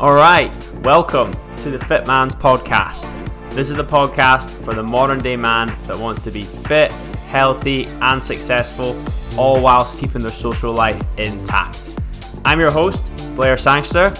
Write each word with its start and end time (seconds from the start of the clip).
All 0.00 0.14
right, 0.14 0.70
welcome 0.84 1.34
to 1.58 1.72
the 1.72 1.84
Fit 1.86 2.06
Man's 2.06 2.32
podcast. 2.32 3.12
This 3.52 3.68
is 3.68 3.74
the 3.74 3.84
podcast 3.84 4.52
for 4.62 4.72
the 4.72 4.82
modern 4.82 5.20
day 5.20 5.34
man 5.34 5.76
that 5.88 5.98
wants 5.98 6.20
to 6.20 6.30
be 6.30 6.44
fit, 6.44 6.92
healthy, 7.26 7.86
and 8.00 8.22
successful, 8.22 8.96
all 9.36 9.60
whilst 9.60 9.98
keeping 9.98 10.22
their 10.22 10.30
social 10.30 10.72
life 10.72 11.02
intact. 11.18 11.98
I'm 12.44 12.60
your 12.60 12.70
host, 12.70 13.12
Blair 13.34 13.56
Sangster, 13.56 14.14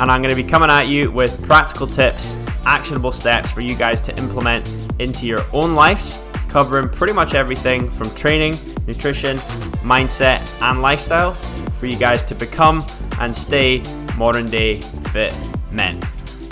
and 0.00 0.10
I'm 0.10 0.20
going 0.20 0.36
to 0.36 0.42
be 0.42 0.44
coming 0.44 0.68
at 0.68 0.86
you 0.86 1.10
with 1.10 1.46
practical 1.46 1.86
tips, 1.86 2.36
actionable 2.66 3.10
steps 3.10 3.50
for 3.50 3.62
you 3.62 3.74
guys 3.74 4.02
to 4.02 4.18
implement 4.18 4.70
into 4.98 5.24
your 5.24 5.46
own 5.54 5.74
lives, 5.74 6.22
covering 6.50 6.90
pretty 6.90 7.14
much 7.14 7.32
everything 7.32 7.88
from 7.88 8.10
training, 8.10 8.54
nutrition, 8.86 9.38
mindset, 9.78 10.60
and 10.60 10.82
lifestyle 10.82 11.32
for 11.32 11.86
you 11.86 11.96
guys 11.96 12.22
to 12.24 12.34
become 12.34 12.84
and 13.18 13.34
stay 13.34 13.82
modern 14.18 14.50
day 14.50 14.82
fit 15.16 15.34
men. 15.72 15.98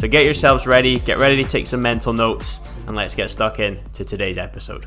So 0.01 0.09
get 0.09 0.25
yourselves 0.25 0.67
ready, 0.67 0.99
get 1.01 1.19
ready 1.19 1.45
to 1.45 1.47
take 1.47 1.67
some 1.67 1.83
mental 1.83 2.15
notes, 2.15 2.61
and 2.87 2.97
let's 2.97 3.15
get 3.15 3.29
stuck 3.29 3.61
in 3.61 3.79
to 3.93 4.07
today's 4.07 4.39
episode. 4.39 4.87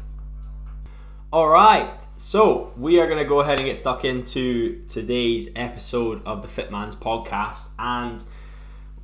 All 1.31 1.47
right, 1.47 2.03
so 2.15 2.73
we 2.75 2.99
are 2.99 3.05
going 3.05 3.19
to 3.19 3.29
go 3.29 3.41
ahead 3.41 3.59
and 3.59 3.67
get 3.67 3.77
stuck 3.77 4.03
into 4.03 4.83
today's 4.87 5.49
episode 5.55 6.25
of 6.25 6.41
the 6.41 6.47
Fit 6.47 6.71
Man's 6.71 6.95
podcast, 6.95 7.67
and 7.77 8.23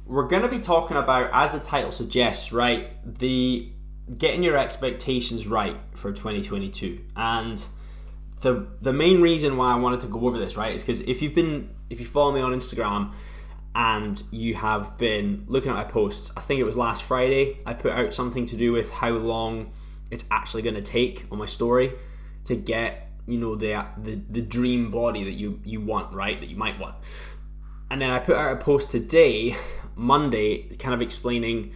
we're 0.07 0.27
going 0.27 0.41
to 0.41 0.47
be 0.47 0.57
talking 0.57 0.97
about, 0.97 1.29
as 1.31 1.51
the 1.51 1.59
title 1.59 1.91
suggests, 1.91 2.51
right, 2.51 2.89
the 3.19 3.71
getting 4.17 4.41
your 4.41 4.57
expectations 4.57 5.45
right 5.45 5.77
for 5.93 6.11
2022, 6.11 6.99
and 7.15 7.63
the 8.41 8.65
the 8.81 8.91
main 8.91 9.21
reason 9.21 9.55
why 9.55 9.71
I 9.71 9.75
wanted 9.75 10.01
to 10.01 10.07
go 10.07 10.25
over 10.25 10.39
this, 10.39 10.57
right, 10.57 10.73
is 10.73 10.81
because 10.81 11.01
if 11.01 11.21
you've 11.21 11.35
been 11.35 11.69
if 11.91 11.99
you 11.99 12.07
follow 12.07 12.31
me 12.31 12.41
on 12.41 12.53
Instagram 12.53 13.13
and 13.75 14.21
you 14.31 14.55
have 14.55 14.97
been 14.97 15.45
looking 15.47 15.71
at 15.71 15.75
my 15.75 15.83
posts, 15.83 16.31
I 16.37 16.41
think 16.41 16.59
it 16.59 16.63
was 16.63 16.77
last 16.77 17.03
Friday, 17.03 17.59
I 17.65 17.73
put 17.73 17.91
out 17.91 18.13
something 18.13 18.45
to 18.47 18.55
do 18.55 18.71
with 18.71 18.91
how 18.91 19.09
long 19.09 19.71
it's 20.11 20.25
actually 20.29 20.61
going 20.61 20.75
to 20.75 20.81
take 20.81 21.25
on 21.31 21.39
my 21.39 21.45
story 21.45 21.93
to 22.45 22.55
get 22.55 23.09
you 23.25 23.37
know 23.37 23.55
the, 23.55 23.85
the 23.97 24.21
the 24.29 24.41
dream 24.41 24.91
body 24.91 25.23
that 25.23 25.31
you 25.31 25.59
you 25.63 25.79
want 25.79 26.13
right 26.13 26.39
that 26.39 26.49
you 26.49 26.57
might 26.57 26.79
want. 26.79 26.95
And 27.89 28.01
then 28.01 28.09
i 28.09 28.19
put 28.19 28.35
out 28.35 28.53
a 28.53 28.57
post 28.57 28.91
today 28.91 29.55
monday 29.95 30.63
kind 30.77 30.95
of 30.95 31.01
explaining 31.01 31.73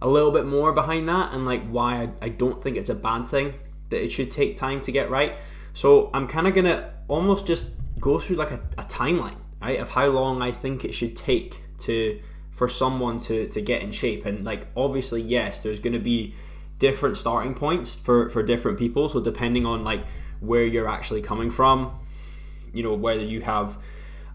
a 0.00 0.08
little 0.08 0.30
bit 0.30 0.46
more 0.46 0.72
behind 0.72 1.08
that 1.08 1.32
and 1.34 1.44
like 1.44 1.66
why 1.68 2.02
I, 2.02 2.10
I 2.22 2.28
don't 2.30 2.62
think 2.62 2.76
it's 2.76 2.88
a 2.88 2.94
bad 2.94 3.26
thing 3.26 3.54
that 3.90 4.02
it 4.02 4.10
should 4.10 4.30
take 4.30 4.56
time 4.56 4.80
to 4.82 4.92
get 4.92 5.10
right. 5.10 5.36
So 5.72 6.10
i'm 6.14 6.26
kind 6.26 6.46
of 6.46 6.54
gonna 6.54 6.94
almost 7.06 7.46
just 7.46 7.72
go 8.00 8.18
through 8.18 8.36
like 8.36 8.50
a, 8.50 8.60
a 8.78 8.84
timeline 8.84 9.36
right 9.60 9.80
of 9.80 9.90
how 9.90 10.06
long 10.06 10.42
i 10.42 10.50
think 10.50 10.84
it 10.84 10.94
should 10.94 11.14
take 11.16 11.62
to 11.78 12.20
for 12.58 12.68
someone 12.68 13.20
to 13.20 13.46
to 13.46 13.60
get 13.60 13.82
in 13.82 13.92
shape. 13.92 14.26
And 14.26 14.44
like 14.44 14.66
obviously 14.76 15.22
yes 15.22 15.62
there's 15.62 15.78
going 15.78 15.92
to 15.92 16.00
be 16.00 16.34
different 16.80 17.16
starting 17.16 17.54
points 17.54 17.96
for 17.96 18.28
for 18.28 18.42
different 18.42 18.78
people. 18.80 19.08
So 19.08 19.20
depending 19.20 19.64
on 19.64 19.84
like 19.84 20.04
where 20.40 20.64
you're 20.64 20.88
actually 20.88 21.22
coming 21.22 21.50
from 21.52 21.96
you 22.72 22.82
know 22.82 22.94
whether 22.94 23.22
you 23.22 23.40
have 23.42 23.78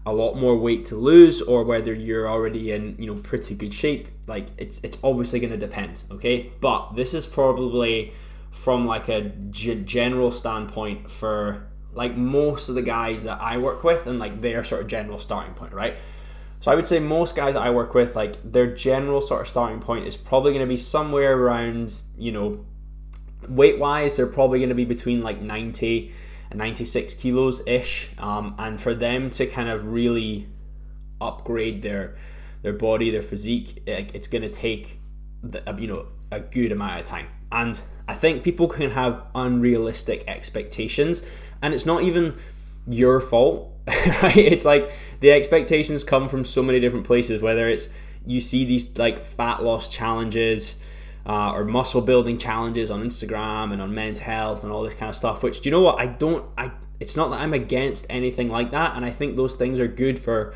a 0.06 0.12
lot 0.12 0.34
more 0.34 0.56
weight 0.56 0.86
to 0.86 0.96
lose 0.96 1.40
or 1.42 1.64
whether 1.64 1.94
you're 1.94 2.28
already 2.28 2.72
in 2.72 2.96
you 2.98 3.06
know 3.06 3.14
pretty 3.20 3.54
good 3.54 3.72
shape 3.72 4.08
like 4.26 4.46
it's 4.58 4.82
it's 4.82 4.98
obviously 5.04 5.38
going 5.38 5.52
to 5.52 5.58
depend 5.58 6.02
okay? 6.10 6.50
But 6.62 6.94
this 6.96 7.12
is 7.12 7.26
probably 7.26 8.14
from 8.50 8.86
like 8.86 9.10
a 9.10 9.32
g- 9.50 9.82
general 9.84 10.30
standpoint 10.30 11.10
for 11.10 11.66
like 11.94 12.16
most 12.16 12.68
of 12.68 12.74
the 12.74 12.82
guys 12.82 13.24
that 13.24 13.40
I 13.40 13.58
work 13.58 13.84
with 13.84 14.06
and 14.06 14.18
like 14.18 14.40
their 14.40 14.64
sort 14.64 14.82
of 14.82 14.86
general 14.88 15.18
starting 15.18 15.54
point 15.54 15.72
right 15.72 15.96
so 16.64 16.70
I 16.70 16.76
would 16.76 16.86
say 16.86 16.98
most 16.98 17.36
guys 17.36 17.52
that 17.52 17.60
I 17.62 17.68
work 17.68 17.92
with, 17.92 18.16
like 18.16 18.36
their 18.42 18.74
general 18.74 19.20
sort 19.20 19.42
of 19.42 19.48
starting 19.48 19.80
point 19.80 20.06
is 20.06 20.16
probably 20.16 20.52
going 20.52 20.66
to 20.66 20.66
be 20.66 20.78
somewhere 20.78 21.36
around, 21.36 22.00
you 22.16 22.32
know, 22.32 22.64
weight 23.50 23.78
wise, 23.78 24.16
they're 24.16 24.26
probably 24.26 24.60
going 24.60 24.70
to 24.70 24.74
be 24.74 24.86
between 24.86 25.22
like 25.22 25.42
90 25.42 26.10
and 26.48 26.58
96 26.58 27.12
kilos 27.16 27.60
ish. 27.66 28.08
Um, 28.16 28.54
and 28.58 28.80
for 28.80 28.94
them 28.94 29.28
to 29.28 29.46
kind 29.46 29.68
of 29.68 29.88
really 29.88 30.48
upgrade 31.20 31.82
their 31.82 32.16
their 32.62 32.72
body, 32.72 33.10
their 33.10 33.20
physique, 33.20 33.82
it's 33.86 34.26
going 34.26 34.40
to 34.40 34.48
take, 34.48 35.00
the, 35.42 35.62
you 35.78 35.86
know, 35.86 36.06
a 36.32 36.40
good 36.40 36.72
amount 36.72 36.98
of 36.98 37.04
time. 37.04 37.26
And 37.52 37.78
I 38.08 38.14
think 38.14 38.42
people 38.42 38.68
can 38.68 38.92
have 38.92 39.22
unrealistic 39.34 40.24
expectations, 40.26 41.26
and 41.62 41.74
it's 41.74 41.86
not 41.86 42.02
even 42.02 42.36
your 42.86 43.20
fault? 43.20 43.70
It's 43.86 44.64
like 44.64 44.90
the 45.20 45.30
expectations 45.32 46.04
come 46.04 46.28
from 46.28 46.44
so 46.44 46.62
many 46.62 46.80
different 46.80 47.06
places, 47.06 47.42
whether 47.42 47.68
it's 47.68 47.88
you 48.26 48.40
see 48.40 48.64
these 48.64 48.96
like 48.98 49.18
fat 49.18 49.62
loss 49.62 49.88
challenges 49.88 50.76
uh, 51.26 51.52
or 51.52 51.64
muscle 51.64 52.00
building 52.00 52.38
challenges 52.38 52.90
on 52.90 53.02
Instagram 53.02 53.72
and 53.72 53.80
on 53.80 53.94
men's 53.94 54.18
health 54.18 54.62
and 54.62 54.72
all 54.72 54.82
this 54.82 54.94
kind 54.94 55.10
of 55.10 55.16
stuff, 55.16 55.42
which 55.42 55.60
do 55.60 55.68
you 55.68 55.70
know 55.70 55.80
what? 55.80 55.98
I 55.98 56.06
don't, 56.06 56.44
I, 56.56 56.72
it's 57.00 57.16
not 57.16 57.30
that 57.30 57.40
I'm 57.40 57.54
against 57.54 58.06
anything 58.10 58.48
like 58.48 58.70
that. 58.72 58.96
And 58.96 59.04
I 59.04 59.10
think 59.10 59.36
those 59.36 59.54
things 59.54 59.80
are 59.80 59.86
good 59.88 60.18
for, 60.18 60.54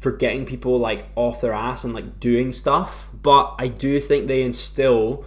for 0.00 0.10
getting 0.12 0.44
people 0.44 0.78
like 0.78 1.06
off 1.14 1.40
their 1.40 1.52
ass 1.52 1.84
and 1.84 1.94
like 1.94 2.18
doing 2.18 2.52
stuff. 2.52 3.08
But 3.12 3.54
I 3.58 3.68
do 3.68 4.00
think 4.00 4.26
they 4.26 4.42
instill 4.42 5.24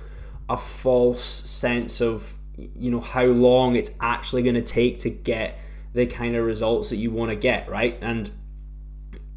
a 0.49 0.57
false 0.57 1.23
sense 1.23 2.01
of, 2.01 2.36
you 2.57 2.91
know, 2.91 2.99
how 2.99 3.25
long 3.25 3.75
it's 3.75 3.91
actually 4.01 4.43
going 4.43 4.55
to 4.55 4.61
take 4.61 4.99
to 4.99 5.09
get 5.09 5.59
the 5.93 6.05
kind 6.05 6.35
of 6.35 6.45
results 6.45 6.89
that 6.89 6.97
you 6.97 7.11
want 7.11 7.31
to 7.31 7.35
get, 7.35 7.69
right? 7.69 7.97
And 8.01 8.29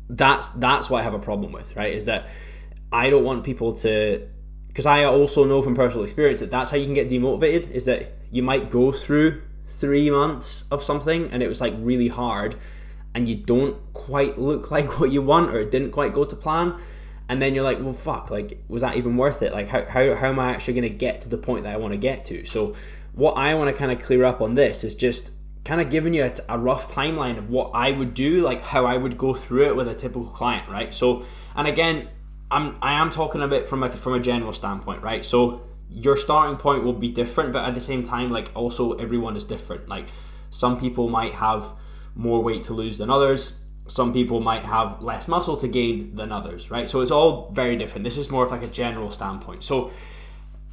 that's 0.08 0.48
that's 0.50 0.90
what 0.90 1.00
I 1.00 1.02
have 1.02 1.14
a 1.14 1.18
problem 1.18 1.52
with, 1.52 1.76
right? 1.76 1.92
Is 1.92 2.06
that 2.06 2.28
I 2.92 3.10
don't 3.10 3.24
want 3.24 3.44
people 3.44 3.74
to 3.78 4.26
because 4.68 4.86
I 4.86 5.04
also 5.04 5.44
know 5.44 5.62
from 5.62 5.74
personal 5.74 6.04
experience 6.04 6.40
that 6.40 6.50
that's 6.50 6.70
how 6.70 6.76
you 6.76 6.84
can 6.84 6.94
get 6.94 7.08
demotivated 7.08 7.70
is 7.70 7.84
that 7.84 8.12
you 8.30 8.42
might 8.42 8.70
go 8.70 8.92
through 8.92 9.42
3 9.78 10.10
months 10.10 10.64
of 10.70 10.82
something 10.82 11.30
and 11.30 11.42
it 11.42 11.48
was 11.48 11.60
like 11.60 11.74
really 11.78 12.08
hard 12.08 12.56
and 13.14 13.28
you 13.28 13.34
don't 13.34 13.76
quite 13.92 14.38
look 14.38 14.70
like 14.76 15.00
what 15.00 15.10
you 15.10 15.22
want 15.22 15.50
or 15.50 15.60
it 15.60 15.70
didn't 15.70 15.90
quite 15.90 16.12
go 16.12 16.24
to 16.24 16.36
plan 16.36 16.78
and 17.28 17.40
then 17.40 17.54
you're 17.54 17.64
like 17.64 17.80
well 17.80 17.92
fuck 17.92 18.30
like 18.30 18.62
was 18.68 18.82
that 18.82 18.96
even 18.96 19.16
worth 19.16 19.42
it 19.42 19.52
like 19.52 19.68
how, 19.68 19.84
how, 19.84 20.14
how 20.14 20.28
am 20.28 20.38
i 20.38 20.50
actually 20.52 20.74
going 20.74 20.82
to 20.82 20.96
get 20.96 21.20
to 21.20 21.28
the 21.28 21.38
point 21.38 21.64
that 21.64 21.72
i 21.72 21.76
want 21.76 21.92
to 21.92 21.98
get 21.98 22.24
to 22.24 22.44
so 22.44 22.74
what 23.12 23.32
i 23.32 23.54
want 23.54 23.68
to 23.70 23.76
kind 23.76 23.90
of 23.90 24.00
clear 24.00 24.24
up 24.24 24.40
on 24.40 24.54
this 24.54 24.84
is 24.84 24.94
just 24.94 25.32
kind 25.64 25.80
of 25.80 25.90
giving 25.90 26.14
you 26.14 26.24
a, 26.24 26.32
a, 26.48 26.58
rough 26.58 26.88
timeline 26.88 27.36
of 27.36 27.50
what 27.50 27.70
I 27.74 27.90
would 27.90 28.14
do, 28.14 28.40
like 28.40 28.62
how 28.62 28.86
I 28.86 28.96
would 28.96 29.18
go 29.18 29.34
through 29.34 29.68
it 29.68 29.76
with 29.76 29.88
a 29.88 29.94
typical 29.94 30.26
client, 30.26 30.68
right? 30.70 30.92
So, 30.92 31.24
and 31.54 31.68
again, 31.68 32.08
I'm 32.50 32.76
I 32.82 32.94
am 32.94 33.10
talking 33.10 33.42
a 33.42 33.48
bit 33.48 33.68
from 33.68 33.82
a 33.82 33.90
from 33.90 34.14
a 34.14 34.20
general 34.20 34.52
standpoint, 34.52 35.02
right? 35.02 35.24
So 35.24 35.62
your 35.88 36.16
starting 36.16 36.56
point 36.56 36.84
will 36.84 36.94
be 36.94 37.08
different, 37.08 37.52
but 37.52 37.64
at 37.64 37.74
the 37.74 37.80
same 37.80 38.02
time, 38.02 38.30
like 38.30 38.50
also 38.54 38.92
everyone 38.94 39.36
is 39.36 39.44
different. 39.44 39.88
Like 39.88 40.08
some 40.50 40.80
people 40.80 41.08
might 41.08 41.34
have 41.34 41.72
more 42.14 42.42
weight 42.42 42.64
to 42.64 42.72
lose 42.72 42.98
than 42.98 43.10
others. 43.10 43.60
Some 43.86 44.12
people 44.12 44.40
might 44.40 44.64
have 44.64 45.02
less 45.02 45.26
muscle 45.26 45.56
to 45.56 45.68
gain 45.68 46.14
than 46.14 46.32
others, 46.32 46.70
right? 46.70 46.88
So 46.88 47.00
it's 47.00 47.10
all 47.10 47.50
very 47.52 47.76
different. 47.76 48.04
This 48.04 48.16
is 48.16 48.30
more 48.30 48.44
of 48.44 48.50
like 48.50 48.62
a 48.62 48.68
general 48.68 49.10
standpoint. 49.10 49.64
So 49.64 49.90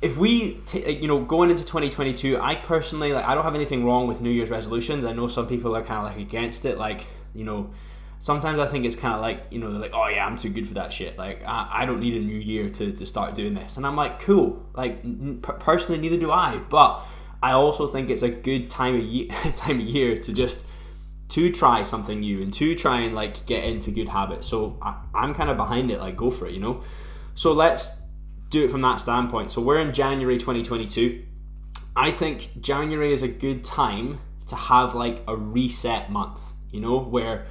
if 0.01 0.17
we 0.17 0.53
t- 0.65 0.91
you 0.91 1.07
know 1.07 1.23
going 1.23 1.49
into 1.49 1.65
2022 1.65 2.39
i 2.39 2.53
personally 2.55 3.13
like 3.13 3.25
i 3.25 3.33
don't 3.33 3.43
have 3.43 3.55
anything 3.55 3.83
wrong 3.83 4.07
with 4.07 4.21
new 4.21 4.29
year's 4.29 4.49
resolutions. 4.49 5.03
I 5.03 5.13
know 5.13 5.27
some 5.27 5.47
people 5.47 5.75
are 5.75 5.83
kind 5.83 6.05
of 6.05 6.05
like 6.05 6.21
against 6.21 6.65
it 6.65 6.77
like 6.77 7.07
you 7.33 7.43
know 7.43 7.71
sometimes 8.19 8.59
i 8.59 8.67
think 8.67 8.85
it's 8.85 8.95
kind 8.95 9.13
of 9.13 9.21
like 9.21 9.45
you 9.51 9.59
know 9.59 9.71
they're 9.71 9.81
like 9.81 9.93
oh 9.93 10.07
yeah 10.07 10.25
i'm 10.25 10.37
too 10.37 10.49
good 10.49 10.67
for 10.67 10.75
that 10.75 10.93
shit. 10.93 11.17
Like 11.17 11.43
i, 11.45 11.81
I 11.81 11.85
don't 11.85 11.99
need 11.99 12.15
a 12.15 12.19
new 12.19 12.37
year 12.37 12.69
to, 12.69 12.91
to 12.91 13.05
start 13.05 13.35
doing 13.35 13.53
this. 13.53 13.77
And 13.77 13.85
i'm 13.85 13.95
like 13.95 14.19
cool. 14.19 14.65
Like 14.75 15.03
n- 15.03 15.39
personally 15.41 15.99
neither 15.99 16.17
do 16.17 16.31
i. 16.31 16.57
But 16.69 17.03
i 17.41 17.51
also 17.53 17.87
think 17.87 18.09
it's 18.09 18.23
a 18.23 18.29
good 18.29 18.69
time 18.69 18.95
of 18.95 19.01
year 19.01 19.29
time 19.55 19.79
of 19.79 19.85
year 19.85 20.17
to 20.17 20.33
just 20.33 20.65
to 21.29 21.51
try 21.51 21.83
something 21.83 22.21
new 22.21 22.41
and 22.41 22.53
to 22.53 22.73
try 22.73 23.01
and 23.01 23.15
like 23.15 23.45
get 23.47 23.63
into 23.63 23.89
good 23.91 24.09
habits. 24.09 24.47
So 24.47 24.77
I, 24.81 24.95
i'm 25.15 25.33
kind 25.33 25.49
of 25.49 25.57
behind 25.57 25.89
it. 25.89 25.99
Like 25.99 26.15
go 26.15 26.29
for 26.29 26.45
it 26.45 26.53
you 26.53 26.59
know? 26.59 26.83
So 27.33 27.53
let's 27.53 27.91
do 28.49 28.65
it 28.65 28.71
from 28.71 28.81
that 28.81 28.97
standpoint. 28.97 29.51
So 29.51 29.61
we're 29.61 29.79
in 29.79 29.93
January 29.93 30.37
2022. 30.37 31.23
I 31.95 32.11
think 32.11 32.61
January 32.61 33.11
is 33.11 33.23
a 33.23 33.27
good 33.27 33.63
time 33.63 34.19
to 34.47 34.55
have 34.55 34.95
like 34.95 35.23
a 35.27 35.35
reset 35.35 36.11
month, 36.11 36.41
you 36.71 36.79
know, 36.79 36.99
where 36.99 37.47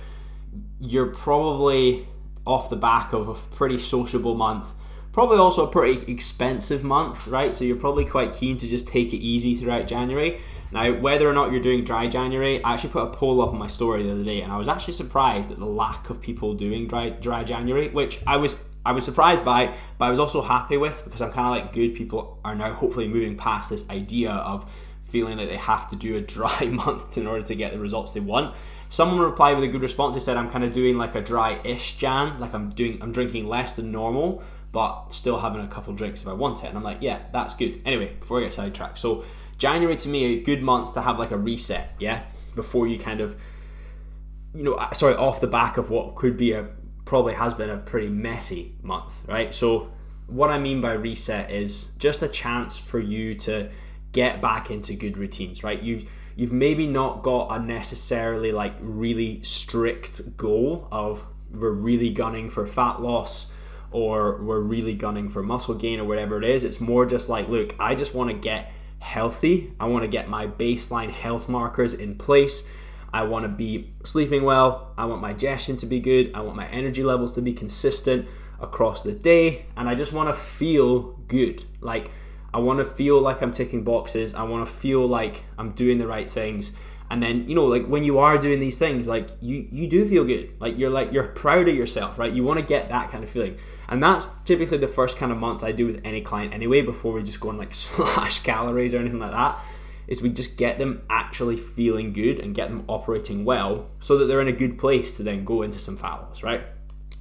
you're 0.81 1.07
probably 1.07 2.07
off 2.47 2.71
the 2.71 2.77
back 2.77 3.13
of 3.13 3.29
a 3.29 3.35
pretty 3.35 3.79
sociable 3.79 4.35
month, 4.35 4.71
probably 5.13 5.37
also 5.37 5.67
a 5.67 5.71
pretty 5.71 6.11
expensive 6.11 6.85
month, 6.85 7.27
right? 7.27 7.55
So 7.55 7.65
you're 7.65 7.77
probably 7.77 8.05
quite 8.05 8.35
keen 8.35 8.57
to 8.59 8.69
just 8.69 8.87
take 8.87 9.13
it 9.13 9.17
easy 9.17 9.57
throughout 9.57 9.89
January. 9.89 10.41
Now, 10.73 10.93
whether 10.93 11.29
or 11.29 11.33
not 11.33 11.53
you're 11.53 11.63
doing 11.63 11.85
dry 11.85 12.07
January, 12.07 12.63
I 12.63 12.75
actually 12.75 12.91
put 12.91 13.03
a 13.05 13.11
poll 13.11 13.41
up 13.41 13.51
on 13.51 13.59
my 13.59 13.69
story 13.69 14.03
the 14.03 14.13
other 14.13 14.25
day, 14.25 14.43
and 14.43 14.53
I 14.53 14.57
was 14.57 14.69
actually 14.69 14.95
surprised 14.95 15.51
at 15.51 15.59
the 15.59 15.67
lack 15.67 16.11
of 16.11 16.21
people 16.21 16.55
doing 16.55 16.89
dry 16.89 17.11
dry 17.11 17.45
January, 17.45 17.89
which 17.89 18.21
I 18.27 18.37
was 18.37 18.57
I 18.87 18.93
was 18.93 19.05
surprised 19.05 19.45
by, 19.45 19.75
but 19.99 20.05
I 20.05 20.11
was 20.11 20.21
also 20.21 20.43
happy 20.43 20.77
with 20.77 21.05
because 21.05 21.21
I'm 21.21 21.33
kind 21.33 21.59
of 21.59 21.65
like 21.65 21.75
good 21.75 21.95
people 21.97 22.39
are 22.45 22.55
now 22.55 22.73
hopefully 22.73 23.09
moving 23.09 23.37
past 23.37 23.69
this 23.69 23.89
idea 23.91 24.31
of 24.31 24.71
feeling 25.07 25.39
that 25.39 25.49
they 25.49 25.57
have 25.57 25.91
to 25.91 25.97
do 25.97 26.17
a 26.17 26.21
dry 26.21 26.67
month 26.71 27.19
in 27.19 27.27
order 27.27 27.43
to 27.43 27.55
get 27.57 27.73
the 27.73 27.81
results 27.81 28.13
they 28.13 28.21
want. 28.21 28.55
Someone 28.89 29.19
replied 29.19 29.57
with 29.57 29.65
a 29.65 29.69
good 29.69 29.83
response. 29.83 30.15
They 30.15 30.21
said, 30.21 30.37
I'm 30.37 30.49
kind 30.49 30.63
of 30.63 30.73
doing 30.73 30.97
like 30.97 31.17
a 31.17 31.21
dry-ish 31.21 31.97
jam, 31.97 32.39
like 32.39 32.55
I'm 32.55 32.71
doing, 32.71 33.03
I'm 33.03 33.11
drinking 33.11 33.49
less 33.49 33.75
than 33.75 33.91
normal, 33.91 34.45
but 34.71 35.09
still 35.09 35.41
having 35.41 35.63
a 35.63 35.67
couple 35.67 35.93
drinks 35.93 36.23
if 36.23 36.29
I 36.29 36.33
want 36.33 36.63
it. 36.63 36.69
And 36.69 36.79
I'm 36.79 36.85
like, 36.85 36.99
yeah, 37.01 37.23
that's 37.33 37.57
good. 37.57 37.81
Anyway, 37.85 38.15
before 38.21 38.39
I 38.39 38.45
get 38.45 38.55
sidetracked, 38.55 38.99
so 38.99 39.25
January 39.59 39.97
to 39.97 40.09
me 40.09 40.37
a 40.37 40.43
good 40.43 40.63
month 40.63 40.95
to 40.95 41.03
have 41.03 41.19
like 41.19 41.33
a 41.33 41.37
reset, 41.37 41.93
yeah, 41.99 42.23
before 42.55 42.87
you 42.87 42.99
kind 42.99 43.21
of, 43.21 43.37
you 44.55 44.63
know, 44.63 44.75
uh, 44.75 44.93
sorry, 44.93 45.17
off 45.17 45.41
the 45.41 45.49
back 45.49 45.77
of 45.77 45.91
what 45.91 46.15
could 46.15 46.37
be 46.37 46.53
a 46.53 46.69
probably 47.07 47.33
has 47.33 47.55
been 47.55 47.71
a 47.71 47.79
pretty 47.79 48.11
messy 48.11 48.75
month, 48.83 49.15
right? 49.27 49.55
So 49.55 49.91
what 50.27 50.51
I 50.51 50.59
mean 50.59 50.83
by 50.83 50.93
reset 50.93 51.51
is 51.51 51.93
just 51.99 52.23
a 52.23 52.29
chance 52.29 52.77
for 52.77 52.99
you 52.99 53.35
to 53.37 53.71
get 54.13 54.43
back 54.43 54.71
into 54.71 54.93
good 54.93 55.17
routines, 55.17 55.65
right? 55.65 55.81
You've 55.81 56.11
you've 56.35 56.53
maybe 56.53 56.87
not 56.87 57.23
got 57.23 57.49
a 57.49 57.59
necessarily 57.59 58.53
like 58.53 58.75
really 58.81 59.43
strict 59.43 60.37
goal 60.37 60.87
of 60.93 61.27
we're 61.51 61.71
really 61.71 62.11
gunning 62.11 62.51
for 62.51 62.67
fat 62.67 63.01
loss 63.01 63.51
or 63.91 64.43
we're 64.43 64.61
really 64.61 64.95
gunning 64.95 65.29
for 65.29 65.43
muscle 65.43 65.75
gain 65.75 66.01
or 66.01 66.05
whatever 66.05 66.37
it 66.37 66.45
is. 66.45 66.65
It's 66.65 66.81
more 66.81 67.07
just 67.07 67.29
like, 67.29 67.49
look, 67.49 67.75
I 67.79 67.95
just 67.95 68.15
want 68.15 68.31
to 68.31 68.37
get 68.37 68.73
healthy. 68.99 69.73
I 69.79 69.87
want 69.87 70.03
to 70.03 70.09
get 70.09 70.29
my 70.29 70.47
baseline 70.47 71.11
health 71.11 71.49
markers 71.49 71.95
in 71.95 72.17
place. 72.17 72.65
I 73.17 73.23
want 73.23 73.45
to 73.45 73.49
be 73.49 73.95
sleeping 74.05 74.45
well. 74.45 74.93
I 74.99 75.07
want 75.07 75.23
my 75.23 75.33
digestion 75.33 75.79
to 75.79 75.87
be 75.87 76.01
good. 76.01 76.33
I 76.35 76.43
want 76.43 76.55
my 76.55 76.69
energy 76.69 77.03
levels 77.03 77.33
to 77.33 77.41
be 77.41 77.55
consistent 77.55 78.29
across 78.61 79.01
the 79.01 79.13
day. 79.13 79.65
And 79.75 79.89
I 79.89 79.95
just 79.95 80.13
want 80.13 80.29
to 80.29 80.35
feel 80.35 81.19
good. 81.27 81.65
Like, 81.81 82.11
I 82.53 82.59
want 82.59 82.79
to 82.81 82.85
feel 82.85 83.19
like 83.23 83.41
I'm 83.41 83.53
ticking 83.53 83.85
boxes. 83.85 84.35
I 84.35 84.43
want 84.43 84.69
to 84.69 84.71
feel 84.71 85.07
like 85.07 85.47
I'm 85.57 85.71
doing 85.71 85.97
the 85.97 86.07
right 86.07 86.29
things. 86.29 86.73
And 87.11 87.23
then, 87.23 87.49
you 87.49 87.55
know, 87.55 87.65
like 87.65 87.87
when 87.87 88.05
you 88.05 88.19
are 88.19 88.37
doing 88.37 88.59
these 88.59 88.77
things, 88.77 89.09
like 89.09 89.31
you 89.41 89.67
you 89.73 89.89
do 89.89 90.07
feel 90.07 90.25
good. 90.25 90.53
Like 90.61 90.77
you're 90.77 90.91
like 90.91 91.11
you're 91.11 91.29
proud 91.29 91.69
of 91.71 91.75
yourself, 91.75 92.19
right? 92.19 92.31
You 92.31 92.45
want 92.45 92.61
to 92.61 92.67
get 92.67 92.91
that 92.91 93.11
kind 93.11 93.25
of 93.25 93.31
feeling. 93.31 93.57
And 93.89 94.03
that's 94.03 94.29
typically 94.45 94.77
the 94.77 94.89
first 94.89 95.17
kind 95.17 95.33
of 95.33 95.39
month 95.39 95.63
I 95.63 95.73
do 95.73 95.87
with 95.87 96.03
any 96.05 96.21
client 96.21 96.53
anyway, 96.53 96.83
before 96.83 97.15
we 97.15 97.23
just 97.23 97.41
go 97.41 97.49
and 97.49 97.59
like 97.59 97.73
slash 97.87 98.41
calories 98.41 98.93
or 98.93 98.99
anything 98.99 99.21
like 99.21 99.31
that. 99.31 99.59
Is 100.09 100.23
we 100.23 100.31
just 100.31 100.57
get 100.57 100.79
them 100.79 101.03
actually 101.11 101.57
feeling 101.57 102.13
good 102.13 102.39
and 102.39 102.55
get 102.55 102.69
them 102.69 102.85
operating 102.87 103.45
well 103.45 103.89
so 103.99 104.17
that 104.19 104.27
they're 104.27 104.41
in 104.41 104.49
a 104.49 104.53
good 104.53 104.79
place 104.79 105.17
to 105.17 105.23
then 105.23 105.45
go 105.45 105.63
into 105.63 105.79
some 105.79 105.97
fat 105.97 106.17
loss, 106.23 106.43
right? 106.43 106.63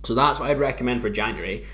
So 0.04 0.14
that's 0.14 0.40
what 0.40 0.50
I'd 0.50 0.60
recommend 0.60 1.02
for 1.02 1.10
January. 1.10 1.66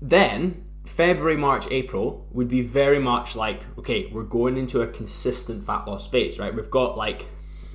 Then 0.00 0.64
February, 0.86 1.36
March, 1.36 1.66
April 1.70 2.26
would 2.32 2.48
be 2.48 2.62
very 2.62 2.98
much 2.98 3.36
like, 3.36 3.62
okay, 3.78 4.06
we're 4.12 4.22
going 4.22 4.56
into 4.56 4.82
a 4.82 4.86
consistent 4.86 5.64
fat 5.64 5.86
loss 5.86 6.08
phase, 6.08 6.38
right? 6.38 6.54
We've 6.54 6.70
got 6.70 6.96
like 6.96 7.26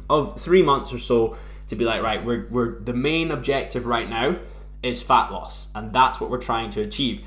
of 0.09 0.39
three 0.41 0.63
months 0.63 0.93
or 0.93 0.99
so 0.99 1.37
to 1.67 1.75
be 1.75 1.85
like, 1.85 2.01
right, 2.01 2.23
we're, 2.23 2.47
we're 2.49 2.79
the 2.79 2.93
main 2.93 3.31
objective 3.31 3.85
right 3.85 4.09
now 4.09 4.39
is 4.81 5.01
fat 5.01 5.31
loss, 5.31 5.67
and 5.75 5.93
that's 5.93 6.19
what 6.19 6.29
we're 6.29 6.41
trying 6.41 6.69
to 6.71 6.81
achieve. 6.81 7.25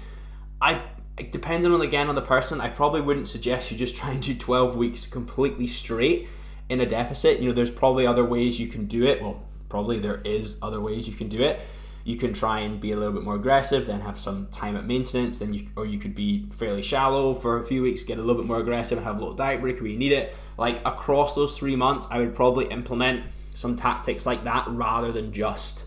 I 0.61 0.83
depending 1.31 1.73
on 1.73 1.83
again 1.83 2.09
on 2.09 2.15
the 2.15 2.23
person, 2.23 2.61
I 2.61 2.69
probably 2.69 3.01
wouldn't 3.01 3.29
suggest 3.29 3.71
you 3.71 3.77
just 3.77 3.97
try 3.97 4.11
and 4.11 4.23
do 4.23 4.35
12 4.35 4.77
weeks 4.77 5.07
completely 5.07 5.67
straight 5.67 6.29
in 6.69 6.81
a 6.81 6.87
deficit. 6.87 7.41
You 7.41 7.49
know, 7.49 7.55
there's 7.55 7.71
probably 7.71 8.07
other 8.07 8.25
ways 8.25 8.59
you 8.59 8.69
can 8.69 8.87
do 8.87 9.07
it. 9.07 9.23
Well, 9.23 9.43
probably 9.69 9.99
there 9.99 10.21
is 10.25 10.59
other 10.61 10.81
ways 10.81 11.09
you 11.09 11.15
can 11.15 11.29
do 11.29 11.43
it 11.43 11.61
you 12.05 12.17
can 12.17 12.33
try 12.33 12.61
and 12.61 12.81
be 12.81 12.93
a 12.93 12.97
little 12.97 13.13
bit 13.13 13.23
more 13.23 13.37
aggressive, 13.37 13.87
then 13.87 14.01
have 14.01 14.19
some 14.19 14.47
time 14.49 14.77
at 14.77 14.85
maintenance, 14.85 15.39
then 15.39 15.55
you 15.55 15.69
or 15.77 15.87
you 15.87 15.99
could 15.99 16.15
be 16.15 16.47
fairly 16.57 16.83
shallow 16.83 17.33
for 17.35 17.59
a 17.59 17.65
few 17.65 17.83
weeks, 17.83 18.03
get 18.03 18.19
a 18.19 18.21
little 18.21 18.41
bit 18.41 18.47
more 18.47 18.59
aggressive, 18.59 18.99
and 18.99 19.07
have 19.07 19.17
a 19.17 19.19
little 19.21 19.35
diet 19.35 19.61
break 19.61 19.81
where 19.81 19.89
you 19.89 19.99
need 19.99 20.13
it. 20.13 20.35
Like 20.59 20.85
across 20.85 21.35
those 21.35 21.57
three 21.57 21.77
months, 21.77 22.09
I 22.11 22.19
would 22.19 22.35
probably 22.35 22.67
implement 22.67 23.25
some 23.55 23.77
tactics 23.77 24.27
like 24.27 24.45
that 24.45 24.67
rather 24.69 25.13
than 25.13 25.33
just 25.33 25.85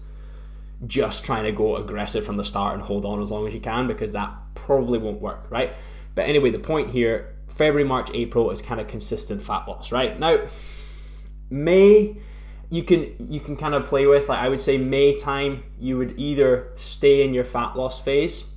just 0.87 1.25
trying 1.25 1.45
to 1.45 1.51
go 1.51 1.77
aggressive 1.77 2.25
from 2.25 2.37
the 2.37 2.43
start 2.43 2.75
and 2.75 2.83
hold 2.83 3.05
on 3.05 3.21
as 3.21 3.31
long 3.31 3.47
as 3.47 3.53
you 3.53 3.61
can 3.61 3.87
because 3.87 4.11
that 4.11 4.31
probably 4.65 4.99
won't 4.99 5.21
work, 5.21 5.45
right? 5.49 5.73
But 6.15 6.25
anyway, 6.25 6.49
the 6.49 6.59
point 6.59 6.91
here, 6.91 7.35
February, 7.47 7.83
March, 7.83 8.09
April 8.13 8.51
is 8.51 8.61
kind 8.61 8.81
of 8.81 8.87
consistent 8.87 9.41
fat 9.41 9.67
loss, 9.67 9.91
right? 9.91 10.19
Now, 10.19 10.45
May 11.49 12.17
you 12.71 12.83
can 12.83 13.15
you 13.29 13.39
can 13.39 13.55
kind 13.55 13.75
of 13.75 13.85
play 13.85 14.07
with 14.07 14.27
like 14.27 14.39
I 14.39 14.49
would 14.49 14.59
say 14.59 14.77
May 14.77 15.15
time 15.15 15.63
you 15.79 15.97
would 15.97 16.17
either 16.19 16.71
stay 16.75 17.23
in 17.23 17.33
your 17.33 17.45
fat 17.45 17.77
loss 17.77 18.01
phase. 18.01 18.51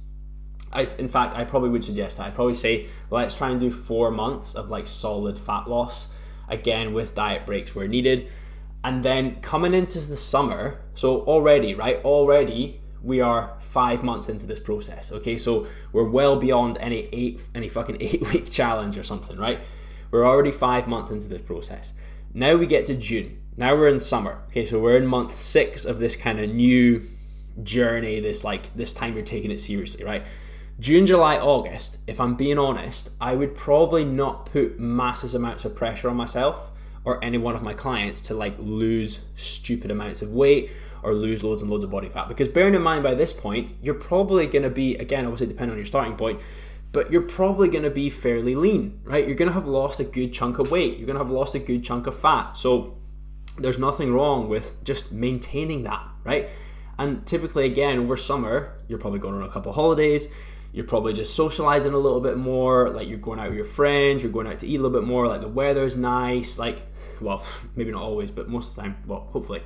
I, 0.72 0.86
in 0.98 1.08
fact, 1.08 1.34
I 1.34 1.44
probably 1.44 1.70
would 1.70 1.84
suggest 1.84 2.18
that. 2.18 2.26
I'd 2.26 2.34
probably 2.34 2.54
say 2.54 2.88
let's 3.10 3.36
try 3.36 3.50
and 3.50 3.60
do 3.60 3.70
four 3.70 4.10
months 4.10 4.54
of 4.54 4.70
like 4.70 4.86
solid 4.86 5.38
fat 5.38 5.68
loss, 5.68 6.08
again 6.48 6.94
with 6.94 7.14
diet 7.14 7.46
breaks 7.46 7.74
where 7.74 7.86
needed, 7.86 8.28
and 8.82 9.04
then 9.04 9.40
coming 9.40 9.74
into 9.74 10.00
the 10.00 10.16
summer. 10.16 10.80
So 10.94 11.22
already, 11.22 11.74
right? 11.74 12.02
Already 12.04 12.80
we 13.02 13.20
are 13.20 13.56
five 13.60 14.02
months 14.02 14.28
into 14.28 14.46
this 14.46 14.60
process. 14.60 15.12
Okay, 15.12 15.38
so 15.38 15.66
we're 15.92 16.08
well 16.08 16.36
beyond 16.36 16.78
any 16.78 17.08
eight 17.12 17.40
any 17.54 17.68
fucking 17.68 17.96
eight 18.00 18.20
week 18.32 18.50
challenge 18.50 18.96
or 18.98 19.02
something, 19.02 19.36
right? 19.36 19.60
We're 20.10 20.26
already 20.26 20.52
five 20.52 20.88
months 20.88 21.10
into 21.10 21.28
this 21.28 21.42
process. 21.42 21.92
Now 22.34 22.56
we 22.56 22.66
get 22.66 22.86
to 22.86 22.94
June. 22.94 23.42
Now 23.56 23.74
we're 23.74 23.88
in 23.88 23.98
summer. 23.98 24.42
Okay, 24.48 24.66
so 24.66 24.78
we're 24.78 24.96
in 24.96 25.06
month 25.06 25.38
six 25.38 25.84
of 25.84 25.98
this 25.98 26.16
kind 26.16 26.40
of 26.40 26.50
new 26.50 27.08
journey, 27.62 28.20
this 28.20 28.44
like 28.44 28.74
this 28.74 28.92
time 28.92 29.14
you're 29.14 29.24
taking 29.24 29.50
it 29.50 29.60
seriously, 29.60 30.04
right? 30.04 30.22
June, 30.80 31.06
July, 31.06 31.38
August, 31.38 31.98
if 32.06 32.20
I'm 32.20 32.36
being 32.36 32.56
honest, 32.56 33.10
I 33.20 33.34
would 33.34 33.56
probably 33.56 34.04
not 34.04 34.46
put 34.46 34.78
massive 34.78 35.34
amounts 35.34 35.64
of 35.64 35.74
pressure 35.74 36.08
on 36.08 36.16
myself 36.16 36.70
or 37.04 37.22
any 37.24 37.36
one 37.36 37.56
of 37.56 37.62
my 37.62 37.74
clients 37.74 38.20
to 38.22 38.34
like 38.34 38.54
lose 38.58 39.20
stupid 39.34 39.90
amounts 39.90 40.22
of 40.22 40.30
weight 40.30 40.70
or 41.02 41.14
lose 41.14 41.42
loads 41.42 41.62
and 41.62 41.70
loads 41.70 41.84
of 41.84 41.90
body 41.90 42.08
fat. 42.08 42.28
Because 42.28 42.48
bearing 42.48 42.74
in 42.74 42.82
mind 42.82 43.02
by 43.02 43.14
this 43.14 43.32
point, 43.32 43.76
you're 43.82 43.94
probably 43.94 44.46
going 44.46 44.62
to 44.62 44.70
be, 44.70 44.96
again, 44.96 45.24
obviously 45.24 45.46
depending 45.46 45.72
on 45.72 45.78
your 45.78 45.86
starting 45.86 46.16
point, 46.16 46.40
but 46.92 47.12
you're 47.12 47.22
probably 47.22 47.68
going 47.68 47.84
to 47.84 47.90
be 47.90 48.10
fairly 48.10 48.54
lean, 48.54 49.00
right? 49.04 49.26
You're 49.26 49.36
going 49.36 49.48
to 49.48 49.54
have 49.54 49.66
lost 49.66 50.00
a 50.00 50.04
good 50.04 50.32
chunk 50.32 50.58
of 50.58 50.70
weight. 50.70 50.96
You're 50.98 51.06
going 51.06 51.18
to 51.18 51.24
have 51.24 51.30
lost 51.30 51.54
a 51.54 51.58
good 51.58 51.84
chunk 51.84 52.06
of 52.06 52.18
fat. 52.18 52.56
So 52.56 52.96
there's 53.58 53.78
nothing 53.78 54.12
wrong 54.12 54.48
with 54.48 54.82
just 54.84 55.12
maintaining 55.12 55.82
that, 55.82 56.06
right? 56.24 56.48
And 56.98 57.26
typically, 57.26 57.66
again, 57.66 57.98
over 57.98 58.16
summer, 58.16 58.76
you're 58.88 58.98
probably 58.98 59.20
going 59.20 59.34
on 59.34 59.42
a 59.42 59.50
couple 59.50 59.72
holidays. 59.72 60.28
You're 60.72 60.86
probably 60.86 61.12
just 61.12 61.34
socializing 61.34 61.92
a 61.92 61.98
little 61.98 62.20
bit 62.20 62.36
more. 62.36 62.90
Like 62.90 63.08
you're 63.08 63.18
going 63.18 63.38
out 63.38 63.48
with 63.48 63.56
your 63.56 63.64
friends. 63.64 64.22
You're 64.22 64.32
going 64.32 64.46
out 64.46 64.58
to 64.60 64.66
eat 64.66 64.76
a 64.76 64.82
little 64.82 64.98
bit 64.98 65.06
more. 65.06 65.28
Like 65.28 65.40
the 65.40 65.48
weather's 65.48 65.96
nice. 65.96 66.58
Like, 66.58 66.82
well, 67.20 67.44
maybe 67.76 67.92
not 67.92 68.02
always, 68.02 68.30
but 68.30 68.48
most 68.48 68.70
of 68.70 68.76
the 68.76 68.82
time. 68.82 68.96
Well, 69.06 69.28
hopefully. 69.32 69.62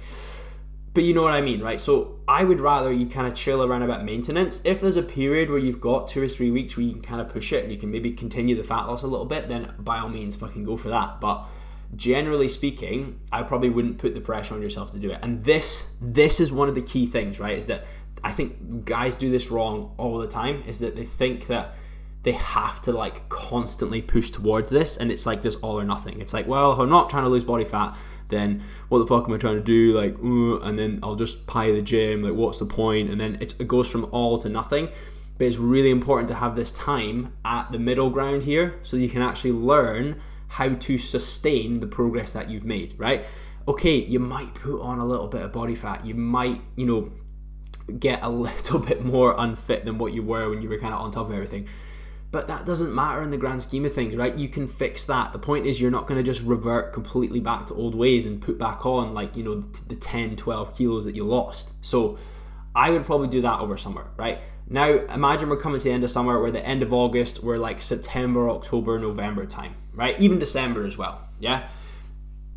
But 0.95 1.05
you 1.05 1.15
know 1.15 1.23
what 1.23 1.33
I 1.33 1.41
mean, 1.41 1.63
right? 1.63 1.81
So 1.81 2.21
I 2.29 2.45
would 2.45 2.61
rather 2.61 2.93
you 2.93 3.07
kind 3.07 3.27
of 3.27 3.35
chill 3.35 3.63
around 3.63 3.83
about 3.83 4.05
maintenance. 4.05 4.61
If 4.65 4.83
there's 4.83 4.97
a 4.97 5.03
period 5.03 5.49
where 5.49 5.59
you've 5.59 5.81
got 5.81 6.09
two 6.09 6.23
or 6.23 6.29
three 6.29 6.51
weeks 6.51 6.77
where 6.77 6.85
you 6.85 6.93
can 6.93 7.03
kind 7.03 7.21
of 7.21 7.31
push 7.31 7.53
it 7.53 7.63
and 7.63 7.73
you 7.73 7.79
can 7.79 7.91
maybe 7.91 8.13
continue 8.13 8.55
the 8.55 8.65
fat 8.65 8.83
loss 8.83 9.03
a 9.03 9.07
little 9.07 9.25
bit, 9.25 9.49
then 9.49 9.73
by 9.79 9.99
all 9.99 10.11
means, 10.11 10.37
fucking 10.37 10.65
go 10.65 10.77
for 10.77 10.91
that. 10.91 11.19
But 11.19 11.47
generally 11.97 12.49
speaking, 12.49 13.21
I 13.31 13.43
probably 13.43 13.71
wouldn't 13.71 13.99
put 13.99 14.13
the 14.13 14.21
pressure 14.21 14.55
on 14.55 14.61
yourself 14.61 14.91
to 14.93 14.99
do 14.99 15.11
it. 15.11 15.21
And 15.23 15.45
this 15.45 15.89
this 16.01 16.41
is 16.41 16.53
one 16.53 16.69
of 16.69 16.75
the 16.75 16.83
key 16.83 17.07
things, 17.07 17.41
right? 17.41 17.57
Is 17.57 17.67
that 17.67 17.85
I 18.23 18.33
think 18.33 18.85
guys 18.85 19.15
do 19.15 19.31
this 19.31 19.51
wrong 19.51 19.95
all 19.97 20.19
the 20.19 20.29
time 20.29 20.63
is 20.67 20.79
that 20.81 20.95
they 20.95 21.05
think 21.05 21.47
that 21.49 21.75
they 22.23 22.33
have 22.33 22.81
to 22.83 22.93
like 22.93 23.29
constantly 23.29 24.01
push 24.01 24.31
towards 24.31 24.71
this 24.71 24.97
and 24.97 25.11
it's 25.11 25.27
like 25.27 25.43
this 25.43 25.57
all 25.57 25.79
or 25.79 25.85
nothing. 25.85 26.21
It's 26.21 26.33
like, 26.33 26.47
well, 26.47 26.73
if 26.73 26.79
I'm 26.79 26.89
not 26.89 27.11
trying 27.11 27.25
to 27.25 27.29
lose 27.29 27.45
body 27.45 27.65
fat, 27.65 27.97
then 28.33 28.63
what 28.89 28.99
the 28.99 29.07
fuck 29.07 29.29
am 29.29 29.35
I 29.35 29.39
trying 29.39 29.57
to 29.57 29.63
do? 29.63 29.93
Like, 29.93 30.17
and 30.23 30.79
then 30.79 31.01
I'll 31.03 31.17
just 31.17 31.47
pie 31.47 31.71
the 31.71 31.83
gym. 31.83 32.23
Like, 32.23 32.35
what's 32.35 32.59
the 32.59 32.67
point? 32.67 33.11
And 33.11 33.21
then 33.21 33.39
it 33.41 33.67
goes 33.69 33.89
from 33.89 34.07
all 34.11 34.39
to 34.39 34.49
nothing. 34.49 34.89
But 35.39 35.47
it's 35.47 35.57
really 35.57 35.91
important 35.91 36.29
to 36.29 36.35
have 36.35 36.57
this 36.57 36.73
time 36.73 37.33
at 37.45 37.73
the 37.73 37.79
middle 37.79 38.11
ground 38.11 38.45
here 38.45 38.79
so 38.83 38.97
you 38.97 39.09
can 39.09 39.23
actually 39.23 39.53
learn 39.53 40.21
how 40.49 40.69
to 40.69 40.99
sustain 40.99 41.81
the 41.81 41.87
progress 41.87 42.35
that 42.35 42.51
you've 42.51 42.65
made, 42.65 42.95
right? 42.99 43.25
Okay, 43.67 43.97
you 43.97 44.19
might 44.19 44.55
put 44.55 44.81
on 44.83 44.99
a 44.99 45.07
little 45.07 45.29
bit 45.29 45.43
of 45.43 45.53
body 45.53 45.75
fat, 45.75 46.05
you 46.05 46.15
might, 46.15 46.61
you 46.77 46.85
know, 46.85 47.11
get 47.99 48.23
a 48.23 48.29
little 48.49 48.79
bit 48.79 49.05
more 49.05 49.35
unfit 49.39 49.85
than 49.85 49.99
what 49.99 50.13
you 50.13 50.23
were 50.23 50.51
when 50.51 50.61
you 50.61 50.69
were 50.69 50.79
kind 50.79 50.95
of 50.95 51.01
on 51.01 51.11
top 51.11 51.29
of 51.29 51.33
everything. 51.33 51.69
But 52.33 52.49
that 52.49 52.67
doesn't 52.67 52.93
matter 52.95 53.23
in 53.23 53.31
the 53.31 53.37
grand 53.37 53.63
scheme 53.63 53.85
of 53.85 53.95
things, 53.95 54.17
right? 54.17 54.35
You 54.35 54.49
can 54.49 54.67
fix 54.67 55.05
that. 55.05 55.33
The 55.33 55.39
point 55.39 55.67
is, 55.67 55.81
you're 55.81 55.91
not 55.91 56.07
going 56.07 56.19
to 56.19 56.25
just 56.25 56.43
revert 56.43 56.93
completely 56.93 57.41
back 57.41 57.67
to 57.67 57.75
old 57.75 57.95
ways 57.95 58.27
and 58.27 58.41
put 58.41 58.59
back 58.59 58.85
on, 58.85 59.13
like, 59.13 59.37
you 59.37 59.45
know, 59.45 59.65
the 59.87 59.95
10, 59.97 60.37
12 60.37 60.77
kilos 60.77 61.05
that 61.05 61.15
you 61.15 61.25
lost. 61.25 61.73
So 61.83 62.19
I 62.75 62.91
would 62.91 63.05
probably 63.05 63.29
do 63.29 63.43
that 63.43 63.61
over 63.61 63.77
summer, 63.77 64.09
right? 64.17 64.41
Now, 64.69 64.89
imagine 64.89 65.51
we're 65.51 65.59
coming 65.59 65.79
to 65.79 65.85
the 65.85 65.93
end 65.93 66.05
of 66.05 66.11
summer, 66.11 66.41
we're 66.41 66.51
the 66.51 66.67
end 66.67 66.83
of 66.83 66.93
August, 66.93 67.43
we're 67.43 67.59
like 67.59 67.83
September, 67.83 68.49
October, 68.49 68.99
November 68.99 69.45
time, 69.45 69.75
right? 69.93 70.19
Even 70.19 70.39
December 70.39 70.87
as 70.87 70.97
well, 70.97 71.21
yeah? 71.39 71.69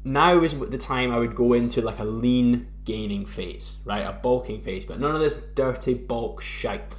Now 0.06 0.42
is 0.44 0.58
the 0.58 0.78
time 0.78 1.12
I 1.12 1.18
would 1.18 1.36
go 1.36 1.54
into 1.54 1.82
like 1.82 2.00
a 2.00 2.06
lean 2.06 2.68
gaining 2.86 3.26
phase, 3.26 3.78
right? 3.84 4.04
A 4.04 4.14
bulking 4.14 4.62
phase, 4.62 4.86
but 4.86 5.00
none 5.00 5.16
of 5.16 5.20
this 5.20 5.36
dirty 5.56 5.96
bulk 5.96 6.42
shite. 6.42 6.96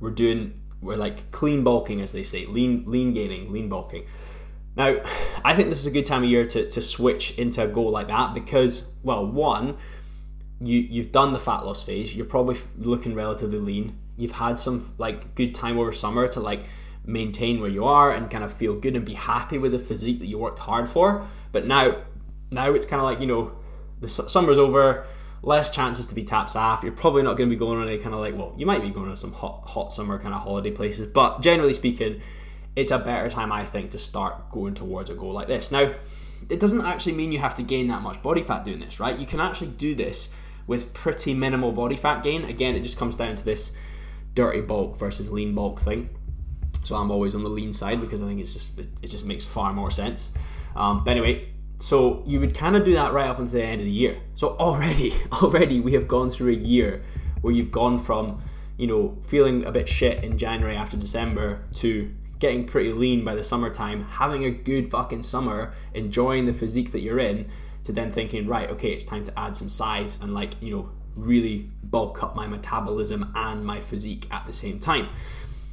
We're 0.00 0.10
doing, 0.10 0.60
we're 0.80 0.96
like 0.96 1.30
clean 1.30 1.64
bulking, 1.64 2.00
as 2.00 2.12
they 2.12 2.22
say, 2.22 2.46
lean, 2.46 2.84
lean 2.86 3.12
gaining, 3.12 3.52
lean 3.52 3.68
bulking. 3.68 4.06
Now, 4.76 4.96
I 5.44 5.54
think 5.54 5.70
this 5.70 5.80
is 5.80 5.86
a 5.86 5.90
good 5.90 6.06
time 6.06 6.22
of 6.22 6.30
year 6.30 6.46
to, 6.46 6.68
to 6.70 6.80
switch 6.80 7.36
into 7.38 7.64
a 7.64 7.68
goal 7.68 7.90
like 7.90 8.08
that 8.08 8.32
because, 8.32 8.84
well, 9.02 9.26
one, 9.26 9.76
you 10.60 10.78
you've 10.78 11.12
done 11.12 11.32
the 11.32 11.38
fat 11.38 11.64
loss 11.64 11.82
phase. 11.82 12.14
You're 12.14 12.26
probably 12.26 12.56
looking 12.76 13.14
relatively 13.14 13.58
lean. 13.58 13.98
You've 14.16 14.32
had 14.32 14.58
some 14.58 14.94
like 14.98 15.34
good 15.34 15.54
time 15.54 15.78
over 15.78 15.92
summer 15.92 16.28
to 16.28 16.40
like 16.40 16.60
maintain 17.04 17.60
where 17.60 17.70
you 17.70 17.84
are 17.84 18.12
and 18.12 18.30
kind 18.30 18.44
of 18.44 18.52
feel 18.52 18.74
good 18.74 18.94
and 18.94 19.04
be 19.04 19.14
happy 19.14 19.58
with 19.58 19.72
the 19.72 19.78
physique 19.78 20.18
that 20.20 20.26
you 20.26 20.38
worked 20.38 20.58
hard 20.60 20.88
for. 20.88 21.26
But 21.52 21.66
now, 21.66 22.02
now 22.50 22.72
it's 22.72 22.86
kind 22.86 23.00
of 23.00 23.04
like 23.04 23.20
you 23.20 23.26
know, 23.26 23.52
the 24.00 24.08
summer's 24.08 24.58
over. 24.58 25.06
Less 25.42 25.70
chances 25.70 26.06
to 26.08 26.14
be 26.14 26.24
taps 26.24 26.56
off. 26.56 26.82
You're 26.82 26.92
probably 26.92 27.22
not 27.22 27.36
going 27.36 27.48
to 27.48 27.54
be 27.54 27.58
going 27.58 27.78
on 27.78 27.88
any 27.88 27.98
kind 27.98 28.14
of 28.14 28.20
like 28.20 28.36
well, 28.36 28.54
you 28.56 28.66
might 28.66 28.82
be 28.82 28.90
going 28.90 29.10
to 29.10 29.16
some 29.16 29.32
hot 29.32 29.62
hot 29.66 29.92
summer 29.92 30.18
kind 30.18 30.34
of 30.34 30.42
holiday 30.42 30.70
places, 30.70 31.06
but 31.06 31.40
generally 31.40 31.72
speaking, 31.72 32.20
it's 32.74 32.90
a 32.90 32.98
better 32.98 33.28
time 33.28 33.52
I 33.52 33.64
think 33.64 33.90
to 33.92 33.98
start 33.98 34.50
going 34.50 34.74
towards 34.74 35.10
a 35.10 35.14
goal 35.14 35.32
like 35.32 35.48
this. 35.48 35.70
Now, 35.70 35.94
it 36.48 36.60
doesn't 36.60 36.80
actually 36.80 37.14
mean 37.14 37.32
you 37.32 37.38
have 37.38 37.54
to 37.56 37.62
gain 37.62 37.88
that 37.88 38.02
much 38.02 38.22
body 38.22 38.42
fat 38.42 38.64
doing 38.64 38.80
this, 38.80 39.00
right? 39.00 39.18
You 39.18 39.26
can 39.26 39.40
actually 39.40 39.70
do 39.70 39.94
this 39.94 40.30
with 40.66 40.92
pretty 40.92 41.34
minimal 41.34 41.72
body 41.72 41.96
fat 41.96 42.22
gain. 42.22 42.44
Again, 42.44 42.74
it 42.76 42.82
just 42.82 42.96
comes 42.96 43.16
down 43.16 43.36
to 43.36 43.44
this 43.44 43.72
dirty 44.34 44.60
bulk 44.60 44.98
versus 44.98 45.30
lean 45.30 45.54
bulk 45.54 45.80
thing. 45.80 46.10
So 46.84 46.94
I'm 46.96 47.10
always 47.10 47.34
on 47.34 47.42
the 47.42 47.50
lean 47.50 47.72
side 47.72 48.00
because 48.00 48.22
I 48.22 48.26
think 48.26 48.40
it's 48.40 48.52
just 48.54 48.78
it, 48.78 48.88
just 49.06 49.24
makes 49.24 49.44
far 49.44 49.72
more 49.72 49.90
sense. 49.90 50.32
Um, 50.76 51.02
but 51.04 51.10
anyway, 51.10 51.48
so 51.78 52.22
you 52.26 52.40
would 52.40 52.54
kind 52.54 52.76
of 52.76 52.84
do 52.84 52.92
that 52.94 53.12
right 53.12 53.28
up 53.28 53.38
until 53.38 53.54
the 53.54 53.64
end 53.64 53.80
of 53.80 53.86
the 53.86 53.92
year. 53.92 54.20
So 54.34 54.56
already, 54.56 55.14
already 55.32 55.80
we 55.80 55.92
have 55.92 56.08
gone 56.08 56.30
through 56.30 56.52
a 56.52 56.56
year 56.56 57.02
where 57.40 57.52
you've 57.52 57.70
gone 57.70 57.98
from 57.98 58.42
you 58.76 58.86
know 58.86 59.18
feeling 59.26 59.64
a 59.64 59.72
bit 59.72 59.88
shit 59.88 60.24
in 60.24 60.38
January 60.38 60.76
after 60.76 60.96
December 60.96 61.64
to 61.76 62.12
getting 62.38 62.64
pretty 62.64 62.92
lean 62.92 63.24
by 63.24 63.34
the 63.34 63.44
summertime, 63.44 64.04
having 64.04 64.44
a 64.44 64.50
good 64.50 64.90
fucking 64.90 65.22
summer, 65.22 65.74
enjoying 65.94 66.46
the 66.46 66.52
physique 66.52 66.92
that 66.92 67.00
you're 67.00 67.18
in, 67.18 67.50
to 67.84 67.92
then 67.92 68.12
thinking, 68.12 68.46
right, 68.46 68.70
okay, 68.70 68.92
it's 68.92 69.04
time 69.04 69.24
to 69.24 69.38
add 69.38 69.56
some 69.56 69.68
size 69.68 70.18
and 70.20 70.34
like, 70.34 70.54
you 70.62 70.74
know, 70.74 70.90
really 71.16 71.70
bulk 71.82 72.22
up 72.22 72.36
my 72.36 72.46
metabolism 72.46 73.32
and 73.34 73.64
my 73.64 73.80
physique 73.80 74.26
at 74.30 74.46
the 74.46 74.52
same 74.52 74.78
time. 74.78 75.08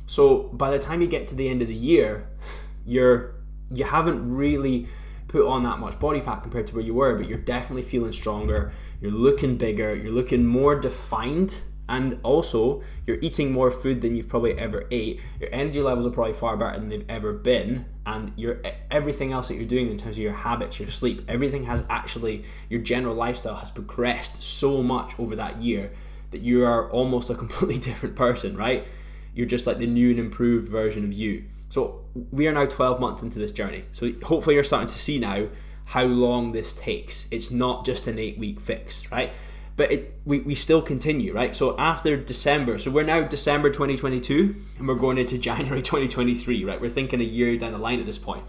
So 0.08 0.44
by 0.54 0.72
the 0.72 0.80
time 0.80 1.02
you 1.02 1.08
get 1.08 1.28
to 1.30 1.36
the 1.36 1.48
end 1.50 1.62
of 1.62 1.68
the 1.68 1.76
year, 1.76 2.28
you're 2.86 3.36
you 3.72 3.84
haven't 3.84 4.36
really 4.36 4.88
put 5.36 5.46
on 5.46 5.63
that 5.63 5.80
much 5.80 6.00
body 6.00 6.22
fat 6.22 6.42
compared 6.42 6.65
to 6.65 6.74
where 6.74 6.84
you 6.84 6.94
were, 6.94 7.13
but 7.15 7.27
you're 7.27 7.38
definitely 7.38 7.82
feeling 7.82 8.13
stronger, 8.13 8.72
you're 9.01 9.12
looking 9.12 9.58
bigger, 9.58 9.94
you're 9.94 10.13
looking 10.13 10.46
more 10.46 10.80
defined 10.80 11.58
and 11.89 12.18
also 12.24 12.82
you're 13.06 13.18
eating 13.22 13.51
more 13.51 13.70
food 13.70 14.00
than 14.00 14.15
you've 14.15 14.30
probably 14.30 14.58
ever 14.58 14.86
ate. 14.92 15.20
Your 15.42 15.50
energy 15.51 15.82
levels 15.82 16.06
are 16.08 16.10
probably 16.10 16.32
far 16.32 16.56
better 16.56 16.80
than 16.80 16.88
they've 16.88 17.06
ever 17.10 17.34
been 17.34 17.86
and 18.06 18.32
your 18.38 18.62
everything 18.89 19.34
else 19.34 19.50
that 19.50 19.56
you're 19.56 19.65
doing 19.65 19.92
in 19.92 19.98
terms 19.98 20.15
of 20.15 20.24
your 20.24 20.32
habits 20.32 20.80
your 20.80 20.88
sleep 20.88 21.24
everything 21.27 21.63
has 21.63 21.84
actually 21.89 22.46
your 22.70 22.80
general 22.80 23.15
lifestyle 23.15 23.56
has 23.56 23.72
progressed 23.72 24.44
so 24.44 24.84
much 24.84 25.20
over 25.20 25.36
that 25.36 25.60
year 25.60 25.92
that 26.30 26.42
you 26.42 26.63
are 26.63 26.89
almost 26.92 27.32
a 27.32 27.36
completely 27.44 27.77
different 27.77 28.15
person 28.15 28.56
right? 28.56 28.88
You're 29.34 29.48
just 29.48 29.68
like 29.68 29.80
the 29.80 29.88
new 29.88 30.12
and 30.12 30.20
improved 30.20 30.70
version 30.70 31.04
of 31.04 31.12
you. 31.12 31.44
So 31.70 32.05
we 32.31 32.48
are 32.48 32.53
now 32.53 32.65
12 32.65 33.00
months 33.00 33.22
into 33.22 33.39
this 33.39 33.51
journey 33.51 33.86
so 33.91 34.12
hopefully 34.24 34.55
you're 34.55 34.63
starting 34.63 34.88
to 34.88 35.00
see 35.00 35.19
now 35.19 35.48
how 35.86 36.03
long 36.03 36.51
this 36.51 36.74
takes 36.74 37.27
it's 37.31 37.51
not 37.51 37.86
just 37.86 38.07
an 38.07 38.17
8 38.17 38.38
week 38.38 38.60
fix 38.60 39.10
right 39.12 39.34
but 39.75 39.91
it, 39.91 40.19
we, 40.25 40.39
we 40.39 40.55
still 40.55 40.81
continue, 40.81 41.34
right? 41.34 41.55
So 41.55 41.77
after 41.77 42.15
December, 42.15 42.77
so 42.77 42.91
we're 42.91 43.03
now 43.03 43.24
December 43.24 43.69
2022 43.69 44.55
and 44.77 44.88
we're 44.88 44.95
going 44.95 45.17
into 45.17 45.38
January 45.50 45.81
2023, 45.81 46.63
right? 46.63 46.79
We're 46.79 46.89
thinking 46.89 47.19
a 47.19 47.25
year 47.25 47.57
down 47.57 47.74
the 47.74 47.77
line 47.77 48.00
at 48.00 48.05
this 48.05 48.17
point. 48.17 48.43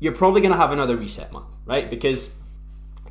You're 0.00 0.14
probably 0.14 0.40
going 0.40 0.52
to 0.52 0.58
have 0.58 0.72
another 0.72 0.96
reset 0.96 1.32
month, 1.32 1.46
right? 1.64 1.88
Because 1.88 2.34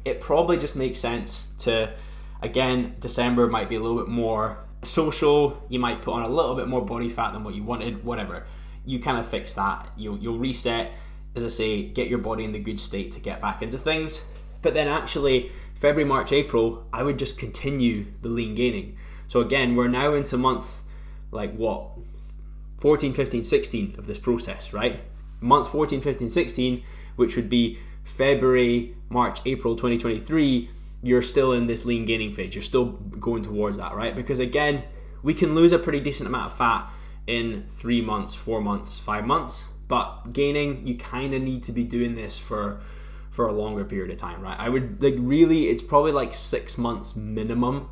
it 0.03 0.19
probably 0.19 0.57
just 0.57 0.75
makes 0.75 0.99
sense 0.99 1.49
to, 1.59 1.93
again, 2.41 2.95
December 2.99 3.47
might 3.47 3.69
be 3.69 3.75
a 3.75 3.79
little 3.79 3.97
bit 3.97 4.09
more 4.09 4.59
social. 4.83 5.63
You 5.69 5.79
might 5.79 6.01
put 6.01 6.13
on 6.13 6.23
a 6.23 6.27
little 6.27 6.55
bit 6.55 6.67
more 6.67 6.85
body 6.85 7.07
fat 7.07 7.31
than 7.31 7.45
what 7.45 7.55
you 7.55 7.63
wanted, 7.63 8.03
whatever. 8.03 8.45
You 8.85 8.99
kind 8.99 9.17
of 9.17 9.27
fix 9.27 9.53
that. 9.53 9.89
You'll, 9.97 10.17
you'll 10.17 10.39
reset, 10.39 10.91
as 11.35 11.43
I 11.43 11.47
say, 11.47 11.83
get 11.83 12.07
your 12.07 12.19
body 12.19 12.43
in 12.43 12.51
the 12.51 12.59
good 12.59 12.79
state 12.79 13.11
to 13.13 13.19
get 13.19 13.41
back 13.41 13.61
into 13.61 13.77
things. 13.77 14.23
But 14.61 14.73
then 14.73 14.87
actually, 14.87 15.51
February, 15.75 16.07
March, 16.07 16.31
April, 16.31 16.87
I 16.93 17.03
would 17.03 17.19
just 17.19 17.37
continue 17.37 18.05
the 18.21 18.29
lean 18.29 18.55
gaining. 18.55 18.97
So 19.27 19.41
again, 19.41 19.75
we're 19.75 19.87
now 19.87 20.13
into 20.13 20.37
month 20.37 20.81
like 21.31 21.53
what 21.55 21.89
14, 22.77 23.13
15, 23.13 23.43
16 23.43 23.95
of 23.97 24.07
this 24.07 24.17
process, 24.17 24.73
right? 24.73 25.01
Month 25.41 25.69
14, 25.69 26.01
15, 26.01 26.29
16, 26.29 26.83
which 27.15 27.35
would 27.35 27.49
be 27.49 27.79
February, 28.03 28.95
March, 29.09 29.39
April 29.45 29.75
2023, 29.75 30.69
you're 31.01 31.21
still 31.21 31.51
in 31.51 31.67
this 31.67 31.85
lean 31.85 32.05
gaining 32.05 32.33
phase. 32.33 32.55
You're 32.55 32.61
still 32.61 32.85
going 32.85 33.43
towards 33.43 33.77
that, 33.77 33.93
right? 33.93 34.15
Because 34.15 34.39
again, 34.39 34.83
we 35.21 35.33
can 35.33 35.55
lose 35.55 35.71
a 35.71 35.79
pretty 35.79 35.99
decent 35.99 36.27
amount 36.27 36.51
of 36.51 36.57
fat 36.57 36.91
in 37.27 37.61
three 37.61 38.01
months, 38.01 38.35
four 38.35 38.61
months, 38.61 38.99
five 38.99 39.25
months. 39.25 39.65
But 39.87 40.33
gaining, 40.33 40.87
you 40.87 40.95
kind 40.95 41.33
of 41.33 41.41
need 41.41 41.63
to 41.63 41.71
be 41.71 41.83
doing 41.83 42.15
this 42.15 42.37
for 42.37 42.81
for 43.31 43.47
a 43.47 43.51
longer 43.51 43.83
period 43.83 44.11
of 44.11 44.17
time, 44.17 44.41
right? 44.41 44.57
I 44.59 44.69
would 44.69 45.01
like 45.01 45.15
really, 45.17 45.67
it's 45.67 45.81
probably 45.81 46.11
like 46.11 46.35
six 46.35 46.77
months 46.77 47.15
minimum 47.15 47.89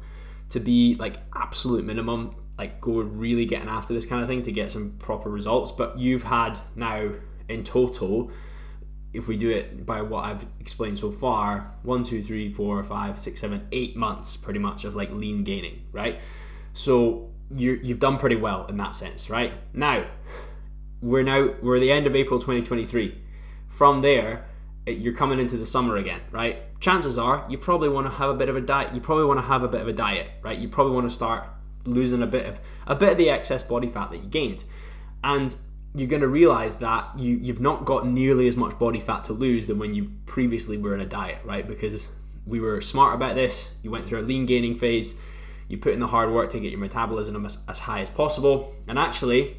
to 0.49 0.59
be 0.59 0.95
like 0.99 1.15
absolute 1.35 1.83
minimum, 1.83 2.35
like 2.59 2.79
go 2.79 2.99
really 2.99 3.45
getting 3.45 3.67
after 3.67 3.91
this 3.91 4.05
kind 4.05 4.21
of 4.21 4.27
thing 4.27 4.43
to 4.43 4.51
get 4.51 4.71
some 4.71 4.91
proper 4.99 5.29
results. 5.29 5.71
But 5.71 5.97
you've 5.97 6.23
had 6.23 6.59
now 6.75 7.13
in 7.49 7.63
total, 7.63 8.31
if 9.13 9.27
we 9.27 9.35
do 9.35 9.49
it 9.49 9.83
by 9.83 10.03
what 10.03 10.25
I've 10.25 10.45
explained 10.59 10.99
so 10.99 11.11
far, 11.11 11.73
one, 11.81 12.03
two, 12.03 12.23
three, 12.23 12.53
four, 12.53 12.81
five, 12.83 13.19
six, 13.19 13.41
seven, 13.41 13.67
eight 13.71 13.95
months 13.95 14.37
pretty 14.37 14.59
much 14.59 14.85
of 14.85 14.95
like 14.95 15.11
lean 15.11 15.43
gaining, 15.43 15.87
right? 15.91 16.19
So 16.73 17.30
you 17.55 17.79
you've 17.81 17.99
done 17.99 18.17
pretty 18.17 18.35
well 18.35 18.65
in 18.67 18.77
that 18.77 18.95
sense, 18.95 19.29
right? 19.29 19.53
Now, 19.73 20.05
we're 21.01 21.23
now 21.23 21.55
we're 21.61 21.79
the 21.79 21.91
end 21.91 22.07
of 22.07 22.15
April 22.15 22.39
2023. 22.39 23.21
From 23.69 24.01
there, 24.01 24.45
eh, 24.87 24.91
you're 24.91 25.15
coming 25.15 25.39
into 25.39 25.57
the 25.57 25.65
summer 25.65 25.97
again, 25.97 26.21
right? 26.31 26.57
Chances 26.79 27.17
are 27.17 27.45
you 27.49 27.57
probably 27.57 27.89
want 27.89 28.07
to 28.07 28.13
have 28.13 28.29
a 28.29 28.33
bit 28.33 28.49
of 28.49 28.55
a 28.55 28.61
diet. 28.61 28.93
You 28.93 29.01
probably 29.01 29.25
want 29.25 29.39
to 29.39 29.45
have 29.45 29.63
a 29.63 29.67
bit 29.67 29.81
of 29.81 29.87
a 29.87 29.93
diet, 29.93 30.27
right? 30.41 30.57
You 30.57 30.69
probably 30.69 30.93
want 30.93 31.09
to 31.09 31.13
start 31.13 31.47
losing 31.85 32.21
a 32.21 32.27
bit 32.27 32.45
of 32.45 32.59
a 32.87 32.95
bit 32.95 33.13
of 33.13 33.17
the 33.17 33.29
excess 33.29 33.63
body 33.63 33.87
fat 33.87 34.11
that 34.11 34.17
you 34.17 34.29
gained, 34.29 34.63
and 35.23 35.55
you're 35.93 36.07
going 36.07 36.21
to 36.21 36.27
realize 36.27 36.77
that 36.77 37.17
you 37.19 37.35
you've 37.35 37.59
not 37.59 37.85
got 37.85 38.07
nearly 38.07 38.47
as 38.47 38.55
much 38.55 38.77
body 38.79 38.99
fat 38.99 39.23
to 39.25 39.33
lose 39.33 39.67
than 39.67 39.79
when 39.79 39.93
you 39.93 40.11
previously 40.25 40.77
were 40.77 40.93
in 40.93 41.01
a 41.01 41.05
diet, 41.05 41.39
right? 41.43 41.67
Because 41.67 42.07
we 42.45 42.59
were 42.59 42.81
smart 42.81 43.15
about 43.15 43.35
this. 43.35 43.69
You 43.83 43.91
went 43.91 44.07
through 44.07 44.21
a 44.21 44.23
lean 44.23 44.45
gaining 44.45 44.75
phase. 44.75 45.15
You 45.71 45.77
put 45.77 45.93
in 45.93 46.01
the 46.01 46.07
hard 46.07 46.31
work 46.31 46.49
to 46.51 46.59
get 46.59 46.71
your 46.71 46.81
metabolism 46.81 47.45
as, 47.45 47.57
as 47.69 47.79
high 47.79 48.01
as 48.01 48.09
possible, 48.09 48.75
and 48.89 48.99
actually, 48.99 49.55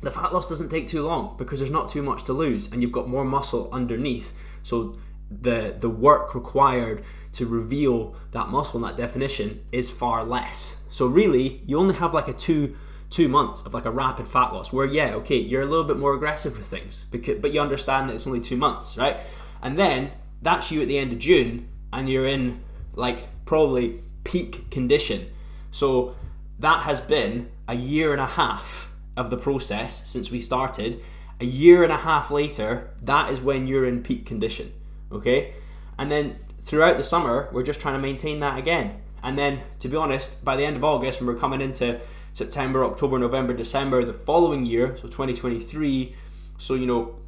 the 0.00 0.10
fat 0.10 0.32
loss 0.32 0.48
doesn't 0.48 0.70
take 0.70 0.88
too 0.88 1.02
long 1.06 1.36
because 1.36 1.60
there's 1.60 1.70
not 1.70 1.88
too 1.88 2.02
much 2.02 2.24
to 2.24 2.32
lose, 2.32 2.70
and 2.72 2.82
you've 2.82 2.90
got 2.90 3.08
more 3.08 3.24
muscle 3.24 3.68
underneath 3.72 4.32
so 4.64 4.96
the 5.30 5.76
the 5.78 5.88
work 5.88 6.34
required 6.34 7.04
to 7.32 7.46
reveal 7.46 8.16
that 8.32 8.48
muscle 8.48 8.76
and 8.76 8.84
that 8.84 8.96
definition 8.96 9.64
is 9.72 9.88
far 9.90 10.24
less. 10.24 10.76
So 10.90 11.06
really, 11.06 11.62
you 11.64 11.78
only 11.78 11.94
have 11.94 12.12
like 12.12 12.26
a 12.26 12.32
two 12.32 12.76
two 13.08 13.28
months 13.28 13.62
of 13.62 13.72
like 13.72 13.84
a 13.84 13.90
rapid 13.90 14.26
fat 14.26 14.52
loss 14.52 14.72
where 14.72 14.86
yeah, 14.86 15.14
okay, 15.14 15.36
you're 15.38 15.62
a 15.62 15.66
little 15.66 15.84
bit 15.84 15.96
more 15.96 16.14
aggressive 16.14 16.56
with 16.56 16.66
things, 16.66 17.06
because, 17.12 17.38
but 17.38 17.52
you 17.52 17.60
understand 17.60 18.08
that 18.08 18.14
it's 18.16 18.26
only 18.26 18.40
two 18.40 18.56
months, 18.56 18.98
right? 18.98 19.18
And 19.62 19.78
then 19.78 20.10
that's 20.40 20.72
you 20.72 20.82
at 20.82 20.88
the 20.88 20.98
end 20.98 21.12
of 21.12 21.20
June, 21.20 21.68
and 21.92 22.08
you're 22.08 22.26
in 22.26 22.64
like 22.94 23.28
probably 23.44 24.02
peak 24.24 24.70
condition. 24.70 25.28
So 25.72 26.14
that 26.60 26.84
has 26.84 27.00
been 27.00 27.50
a 27.66 27.74
year 27.74 28.12
and 28.12 28.20
a 28.20 28.26
half 28.26 28.88
of 29.16 29.30
the 29.30 29.36
process 29.36 30.08
since 30.08 30.30
we 30.30 30.40
started 30.40 31.02
a 31.42 31.44
year 31.44 31.82
and 31.82 31.92
a 31.92 31.96
half 31.96 32.30
later, 32.30 32.90
that 33.02 33.30
is 33.32 33.40
when 33.40 33.66
you're 33.66 33.84
in 33.84 34.02
peak 34.02 34.24
condition. 34.24 34.72
Okay? 35.10 35.54
And 35.98 36.10
then 36.10 36.38
throughout 36.60 36.96
the 36.96 37.02
summer, 37.02 37.48
we're 37.52 37.64
just 37.64 37.80
trying 37.80 37.94
to 37.94 38.00
maintain 38.00 38.38
that 38.40 38.58
again. 38.58 39.02
And 39.24 39.36
then, 39.36 39.60
to 39.80 39.88
be 39.88 39.96
honest, 39.96 40.44
by 40.44 40.56
the 40.56 40.64
end 40.64 40.76
of 40.76 40.84
August, 40.84 41.20
when 41.20 41.26
we're 41.26 41.40
coming 41.40 41.60
into 41.60 42.00
September, 42.32 42.84
October, 42.84 43.18
November, 43.18 43.52
December, 43.54 44.04
the 44.04 44.14
following 44.14 44.64
year, 44.64 44.96
so 44.96 45.02
2023, 45.02 46.14
so 46.58 46.74
you 46.74 46.86
know, 46.86 47.18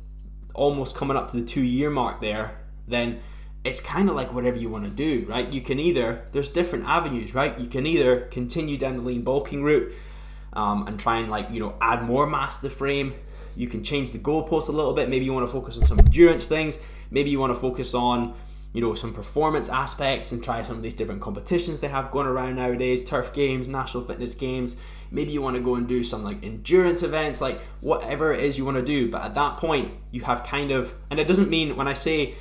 almost 0.55 0.95
coming 0.95 1.17
up 1.17 1.31
to 1.33 1.37
the 1.37 1.45
two 1.45 1.63
year 1.63 1.91
mark 1.91 2.21
there, 2.21 2.61
then 2.87 3.21
it's 3.65 3.81
kind 3.81 4.09
of 4.09 4.15
like 4.15 4.33
whatever 4.33 4.57
you 4.57 4.69
want 4.69 4.85
to 4.85 4.91
do, 4.91 5.27
right? 5.29 5.51
You 5.51 5.61
can 5.61 5.81
either, 5.81 6.27
there's 6.33 6.51
different 6.51 6.85
avenues, 6.85 7.35
right? 7.35 7.59
You 7.59 7.67
can 7.67 7.87
either 7.87 8.21
continue 8.31 8.77
down 8.77 8.97
the 8.97 9.03
lean 9.03 9.23
bulking 9.23 9.63
route 9.63 9.93
um, 10.53 10.87
and 10.87 11.01
try 11.01 11.17
and 11.17 11.31
like, 11.31 11.51
you 11.51 11.61
know, 11.61 11.75
add 11.81 12.05
more 12.05 12.27
mass 12.27 12.61
to 12.61 12.69
the 12.69 12.75
frame 12.75 13.15
you 13.57 13.69
can 13.69 13.85
change 13.85 14.11
the 14.13 14.19
goalpost 14.19 14.69
a 14.69 14.73
little 14.73 14.93
bit. 14.93 15.09
Maybe 15.09 15.25
you 15.25 15.33
want 15.33 15.47
to 15.47 15.53
focus 15.53 15.79
on 15.79 15.87
some 15.87 15.99
endurance 15.99 16.47
things. 16.47 16.79
Maybe 17.11 17.31
you 17.31 17.39
want 17.39 17.55
to 17.55 17.61
focus 17.61 17.95
on, 17.95 18.35
you 18.73 18.81
know, 18.81 18.95
some 18.95 19.13
performance 19.13 19.69
aspects 19.69 20.33
and 20.33 20.43
try 20.43 20.63
some 20.63 20.77
of 20.77 20.83
these 20.83 20.95
different 20.95 21.21
competitions 21.21 21.81
they 21.81 21.89
have 21.89 22.11
going 22.11 22.27
around 22.27 22.57
nowadays, 22.57 23.05
turf 23.05 23.33
games, 23.33 23.69
national 23.69 24.05
fitness 24.05 24.35
games. 24.35 24.77
Maybe 25.11 25.31
you 25.31 25.43
want 25.43 25.57
to 25.57 25.63
go 25.63 25.77
and 25.77 25.87
do 25.87 26.03
some 26.03 26.25
like 26.25 26.43
endurance 26.43 27.03
events, 27.03 27.41
like 27.41 27.61
whatever 27.81 28.33
it 28.33 28.43
is 28.43 28.59
you 28.59 28.65
want 28.65 28.79
to 28.79 28.85
do. 28.85 29.11
But 29.11 29.23
at 29.23 29.35
that 29.35 29.59
point, 29.59 29.93
you 30.11 30.23
have 30.23 30.43
kind 30.43 30.73
of, 30.73 30.93
and 31.11 31.21
it 31.21 31.29
doesn't 31.29 31.49
mean 31.49 31.77
when 31.77 31.87
I 31.87 31.95
say 31.95 32.35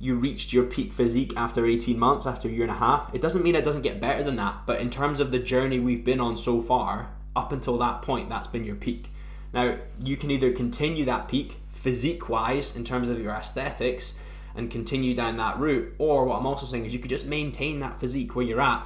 you 0.00 0.14
reached 0.14 0.52
your 0.52 0.64
peak 0.64 0.92
physique 0.92 1.32
after 1.36 1.66
18 1.66 1.98
months, 1.98 2.26
after 2.26 2.48
a 2.48 2.50
year 2.50 2.62
and 2.62 2.70
a 2.70 2.76
half, 2.76 3.12
it 3.14 3.20
doesn't 3.20 3.42
mean 3.42 3.56
it 3.56 3.64
doesn't 3.64 3.82
get 3.82 4.00
better 4.00 4.22
than 4.22 4.36
that. 4.36 4.62
But 4.66 4.80
in 4.80 4.90
terms 4.90 5.20
of 5.20 5.30
the 5.30 5.38
journey 5.38 5.78
we've 5.80 6.04
been 6.04 6.20
on 6.20 6.36
so 6.36 6.62
far, 6.62 7.14
up 7.34 7.52
until 7.52 7.78
that 7.78 8.02
point, 8.02 8.28
that's 8.28 8.46
been 8.46 8.64
your 8.64 8.76
peak. 8.76 9.10
Now, 9.52 9.78
you 10.02 10.16
can 10.16 10.30
either 10.30 10.52
continue 10.52 11.04
that 11.06 11.28
peak 11.28 11.56
physique 11.70 12.28
wise 12.28 12.76
in 12.76 12.84
terms 12.84 13.08
of 13.08 13.20
your 13.20 13.32
aesthetics 13.32 14.18
and 14.54 14.70
continue 14.70 15.14
down 15.14 15.36
that 15.36 15.58
route. 15.58 15.94
Or 15.98 16.24
what 16.24 16.38
I'm 16.38 16.46
also 16.46 16.66
saying 16.66 16.84
is 16.84 16.92
you 16.92 16.98
could 16.98 17.10
just 17.10 17.26
maintain 17.26 17.80
that 17.80 17.98
physique 18.00 18.34
where 18.34 18.44
you're 18.44 18.60
at, 18.60 18.84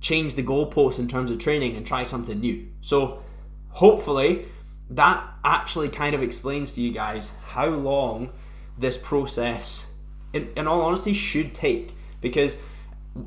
change 0.00 0.34
the 0.34 0.42
goalposts 0.42 0.98
in 0.98 1.08
terms 1.08 1.30
of 1.30 1.38
training, 1.38 1.76
and 1.76 1.86
try 1.86 2.04
something 2.04 2.40
new. 2.40 2.68
So 2.80 3.22
hopefully 3.68 4.46
that 4.90 5.24
actually 5.44 5.88
kind 5.88 6.14
of 6.14 6.22
explains 6.22 6.74
to 6.74 6.80
you 6.80 6.92
guys 6.92 7.32
how 7.48 7.66
long 7.66 8.30
this 8.78 8.96
process, 8.96 9.89
in, 10.32 10.50
in 10.56 10.66
all 10.66 10.82
honesty, 10.82 11.12
should 11.12 11.54
take. 11.54 11.94
Because 12.20 12.56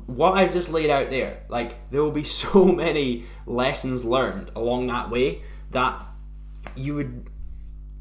what 0.06 0.36
I've 0.38 0.52
just 0.52 0.70
laid 0.70 0.90
out 0.90 1.10
there, 1.10 1.42
like 1.48 1.90
there 1.90 2.02
will 2.02 2.10
be 2.10 2.24
so 2.42 2.64
many 2.66 3.24
lessons 3.46 4.04
learned 4.04 4.50
along 4.54 4.86
that 4.88 5.10
way 5.10 5.42
that 5.70 6.00
you 6.76 6.94
would 6.94 7.28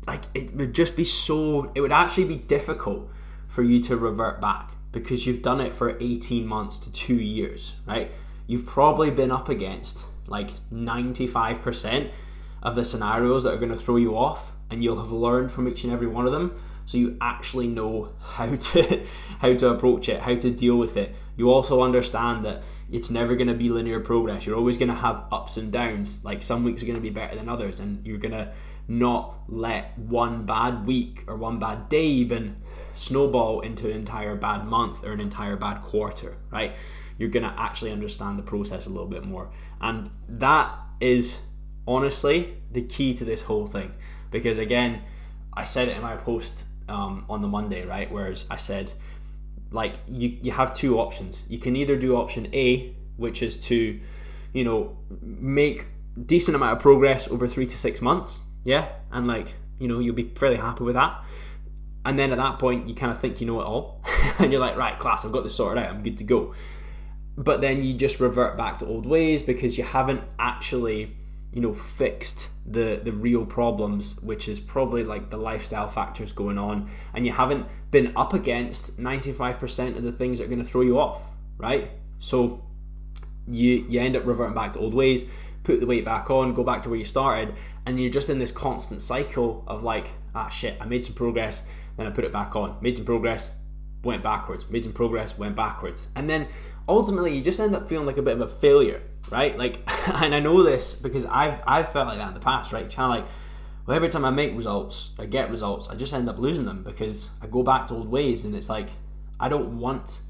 like 0.05 0.24
it 0.33 0.53
would 0.55 0.74
just 0.74 0.95
be 0.95 1.03
so 1.03 1.72
it 1.75 1.81
would 1.81 1.91
actually 1.91 2.25
be 2.25 2.36
difficult 2.36 3.10
for 3.48 3.63
you 3.63 3.81
to 3.81 3.95
revert 3.95 4.41
back 4.41 4.72
because 4.91 5.25
you've 5.25 5.41
done 5.41 5.60
it 5.60 5.75
for 5.75 5.98
18 6.00 6.45
months 6.45 6.79
to 6.79 6.91
two 6.91 7.15
years, 7.15 7.74
right? 7.86 8.12
You've 8.48 8.65
probably 8.65 9.12
been 9.12 9.31
up 9.31 9.50
against 9.50 10.05
like 10.27 10.51
95% 10.72 12.12
of 12.62 12.75
the 12.75 12.86
scenarios 12.86 13.43
that 13.43 13.53
are 13.53 13.57
going 13.57 13.72
to 13.72 13.77
throw 13.77 13.98
you 13.98 14.17
off, 14.17 14.53
and 14.69 14.83
you'll 14.83 15.01
have 15.01 15.12
learned 15.12 15.51
from 15.51 15.67
each 15.67 15.83
and 15.83 15.91
every 15.91 16.07
one 16.07 16.25
of 16.25 16.31
them. 16.31 16.57
So 16.85 16.97
you 16.97 17.17
actually 17.21 17.67
know 17.67 18.13
how 18.21 18.55
to 18.55 19.05
how 19.39 19.53
to 19.53 19.69
approach 19.69 20.09
it, 20.09 20.21
how 20.21 20.35
to 20.35 20.51
deal 20.51 20.77
with 20.77 20.97
it. 20.97 21.15
You 21.35 21.51
also 21.51 21.81
understand 21.81 22.45
that 22.45 22.63
it's 22.91 23.09
never 23.09 23.35
going 23.35 23.47
to 23.47 23.55
be 23.55 23.69
linear 23.69 23.99
progress. 23.99 24.45
You're 24.45 24.55
always 24.55 24.77
going 24.77 24.89
to 24.89 24.95
have 24.95 25.25
ups 25.31 25.57
and 25.57 25.71
downs. 25.71 26.23
Like 26.23 26.43
some 26.43 26.63
weeks 26.63 26.83
are 26.83 26.85
going 26.85 26.97
to 26.97 27.01
be 27.01 27.09
better 27.09 27.35
than 27.35 27.49
others, 27.49 27.79
and 27.79 28.05
you're 28.05 28.19
going 28.19 28.33
to 28.33 28.51
not 28.87 29.35
let 29.47 29.97
one 29.97 30.45
bad 30.45 30.85
week 30.85 31.23
or 31.27 31.35
one 31.35 31.57
bad 31.57 31.89
day 31.89 32.05
even 32.05 32.57
snowball 32.93 33.61
into 33.61 33.89
an 33.89 33.95
entire 33.95 34.35
bad 34.35 34.65
month 34.65 35.03
or 35.03 35.13
an 35.13 35.19
entire 35.19 35.55
bad 35.55 35.81
quarter, 35.81 36.37
right? 36.51 36.73
You're 37.17 37.29
going 37.29 37.43
to 37.43 37.55
actually 37.57 37.91
understand 37.91 38.37
the 38.37 38.43
process 38.43 38.85
a 38.85 38.89
little 38.89 39.07
bit 39.07 39.23
more. 39.23 39.49
And 39.79 40.09
that 40.27 40.77
is 40.99 41.41
honestly 41.87 42.57
the 42.71 42.81
key 42.81 43.13
to 43.15 43.25
this 43.25 43.43
whole 43.43 43.67
thing. 43.67 43.93
Because 44.31 44.57
again, 44.57 45.01
I 45.53 45.63
said 45.63 45.87
it 45.87 45.95
in 45.95 46.01
my 46.01 46.17
post 46.17 46.65
um, 46.93 47.25
on 47.29 47.41
the 47.41 47.47
Monday, 47.47 47.85
right? 47.85 48.12
Whereas 48.12 48.45
I 48.50 48.57
said, 48.57 48.93
like, 49.71 49.95
you, 50.07 50.38
you 50.41 50.51
have 50.51 50.73
two 50.73 51.00
options. 51.00 51.43
You 51.50 51.57
can 51.57 51.75
either 51.75 51.97
do 51.97 52.15
option 52.15 52.47
A, 52.53 52.95
which 53.17 53.41
is 53.41 53.57
to, 53.67 54.00
you 54.53 54.63
know, 54.63 54.97
make 55.21 55.88
decent 56.25 56.55
amount 56.55 56.77
of 56.77 56.79
progress 56.79 57.27
over 57.27 57.47
three 57.47 57.65
to 57.65 57.77
six 57.77 58.01
months 58.01 58.41
yeah, 58.63 58.89
and 59.12 59.27
like 59.27 59.53
you 59.79 59.88
know 59.88 60.00
you'll 60.00 60.15
be 60.15 60.31
fairly 60.35 60.57
happy 60.57 60.83
with 60.83 60.95
that. 60.95 61.23
And 62.05 62.19
then 62.19 62.31
at 62.31 62.38
that 62.38 62.59
point, 62.59 62.88
you 62.89 62.95
kind 62.95 63.12
of 63.13 63.19
think 63.19 63.39
you 63.39 63.47
know 63.47 63.62
it 63.62 63.65
all, 63.65 64.01
and 64.39 64.51
you're 64.51 64.62
like, 64.62 64.75
right, 64.75 64.97
class, 65.00 65.23
I've 65.23 65.31
got 65.31 65.43
this 65.43 65.55
sorted 65.55 65.83
out, 65.83 65.89
I'm 65.89 66.03
good 66.03 66.17
to 66.17 66.23
go. 66.23 66.53
But 67.38 67.62
then 67.62 67.81
you 67.81 67.93
just 67.93 68.19
revert 68.19 68.57
back 68.57 68.79
to 68.79 68.85
old 68.85 69.05
ways 69.05 69.41
because 69.41 69.77
you 69.77 69.83
haven't 69.83 70.21
actually, 70.38 71.15
you 71.53 71.62
know, 71.62 71.74
fixed 71.74 72.50
the 72.65 73.00
the 73.03 73.12
real 73.12 73.45
problems, 73.45 74.19
which 74.22 74.48
is 74.48 74.60
probably 74.60 75.03
like 75.03 75.29
the 75.29 75.38
lifestyle 75.38 75.89
factors 75.89 76.31
going 76.31 76.57
on, 76.57 76.89
and 77.13 77.25
you 77.25 77.31
haven't 77.31 77.67
been 77.91 78.12
up 78.15 78.33
against 78.33 79.00
95% 79.00 79.98
of 79.98 80.03
the 80.03 80.12
things 80.12 80.39
that 80.39 80.45
are 80.45 80.48
going 80.48 80.60
to 80.63 80.65
throw 80.65 80.81
you 80.81 81.00
off, 81.00 81.22
right? 81.57 81.91
So 82.19 82.63
you 83.48 83.86
you 83.88 84.00
end 84.00 84.15
up 84.15 84.25
reverting 84.25 84.55
back 84.55 84.74
to 84.74 84.79
old 84.79 84.93
ways 84.93 85.25
put 85.63 85.79
the 85.79 85.86
weight 85.86 86.05
back 86.05 86.29
on, 86.29 86.53
go 86.53 86.63
back 86.63 86.83
to 86.83 86.89
where 86.89 87.00
you 87.00 87.05
started, 87.05 87.55
and 87.86 88.00
you're 88.00 88.12
just 88.12 88.29
in 88.29 88.39
this 88.39 88.51
constant 88.51 89.01
cycle 89.01 89.63
of 89.67 89.83
like, 89.83 90.12
ah 90.36 90.49
shit, 90.49 90.77
I 90.80 90.86
made 90.86 91.04
some 91.04 91.13
progress, 91.13 91.63
then 91.97 92.06
I 92.06 92.10
put 92.10 92.25
it 92.25 92.32
back 92.32 92.56
on, 92.56 92.77
made 92.82 92.95
some 92.95 93.06
progress, 93.06 93.51
went 94.04 94.23
backwards, 94.23 94.65
made 94.69 94.84
some 94.84 94.93
progress, 94.93 95.38
went 95.38 95.56
backwards, 95.56 96.10
and 96.15 96.30
then 96.30 96.47
ultimately 96.88 97.36
you 97.36 97.41
just 97.41 97.60
end 97.60 97.75
up 97.75 97.88
feeling 97.88 98.06
like 98.06 98.17
a 98.17 98.21
bit 98.21 98.34
of 98.34 98.41
a 98.41 98.47
failure, 98.47 99.01
right? 99.29 99.57
Like, 99.57 99.81
and 100.21 100.33
I 100.33 100.39
know 100.39 100.63
this 100.63 100.93
because 100.93 101.25
I've 101.25 101.62
I've 101.65 101.91
felt 101.91 102.07
like 102.07 102.17
that 102.17 102.29
in 102.29 102.33
the 102.33 102.39
past, 102.39 102.73
right? 102.73 102.89
Kind 102.91 103.12
of 103.12 103.21
like, 103.21 103.31
well, 103.86 103.95
every 103.95 104.09
time 104.09 104.25
I 104.25 104.29
make 104.29 104.55
results, 104.55 105.12
I 105.19 105.25
get 105.25 105.49
results, 105.49 105.89
I 105.89 105.95
just 105.95 106.13
end 106.13 106.29
up 106.29 106.38
losing 106.38 106.65
them 106.65 106.83
because 106.83 107.31
I 107.41 107.47
go 107.47 107.63
back 107.63 107.88
to 107.88 107.95
old 107.95 108.09
ways, 108.09 108.45
and 108.45 108.55
it's 108.55 108.69
like 108.69 108.89
I 109.39 109.49
don't 109.49 109.79
want, 109.79 110.21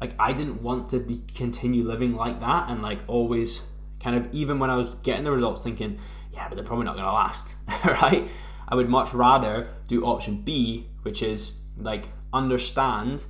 like 0.00 0.14
I 0.18 0.32
didn't 0.32 0.62
want 0.62 0.88
to 0.90 1.00
be 1.00 1.22
continue 1.34 1.84
living 1.84 2.14
like 2.14 2.40
that 2.40 2.70
and 2.70 2.82
like 2.82 3.00
always 3.06 3.62
kind 4.00 4.16
of 4.16 4.32
even 4.34 4.58
when 4.58 4.70
I 4.70 4.76
was 4.76 4.90
getting 5.02 5.24
the 5.24 5.32
results 5.32 5.62
thinking, 5.62 5.98
yeah, 6.32 6.48
but 6.48 6.54
they're 6.54 6.64
probably 6.64 6.84
not 6.84 6.96
to 6.96 7.02
last, 7.02 7.54
right? 7.84 8.28
I 8.68 8.74
would 8.74 8.88
much 8.88 9.14
rather 9.14 9.68
do 9.86 10.04
option 10.04 10.42
B, 10.42 10.86
which 11.02 11.22
is 11.22 11.56
like 11.78 12.06
understand 12.32 13.24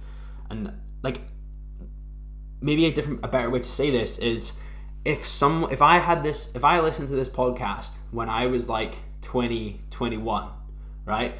and 0.50 0.72
like 1.02 1.20
maybe 2.60 2.86
a 2.86 2.92
different 2.92 3.20
a 3.22 3.28
better 3.28 3.50
way 3.50 3.58
to 3.58 3.68
say 3.68 3.90
this 3.90 4.18
is 4.18 4.52
if 5.06 5.26
some 5.26 5.68
if 5.70 5.80
I 5.80 5.98
had 5.98 6.22
this 6.22 6.48
if 6.54 6.64
I 6.64 6.80
listened 6.80 7.08
to 7.08 7.14
this 7.14 7.28
podcast 7.28 7.96
when 8.10 8.28
I 8.28 8.46
was 8.46 8.68
like 8.68 8.96
20 9.22 9.80
21 9.90 10.48
right 11.04 11.34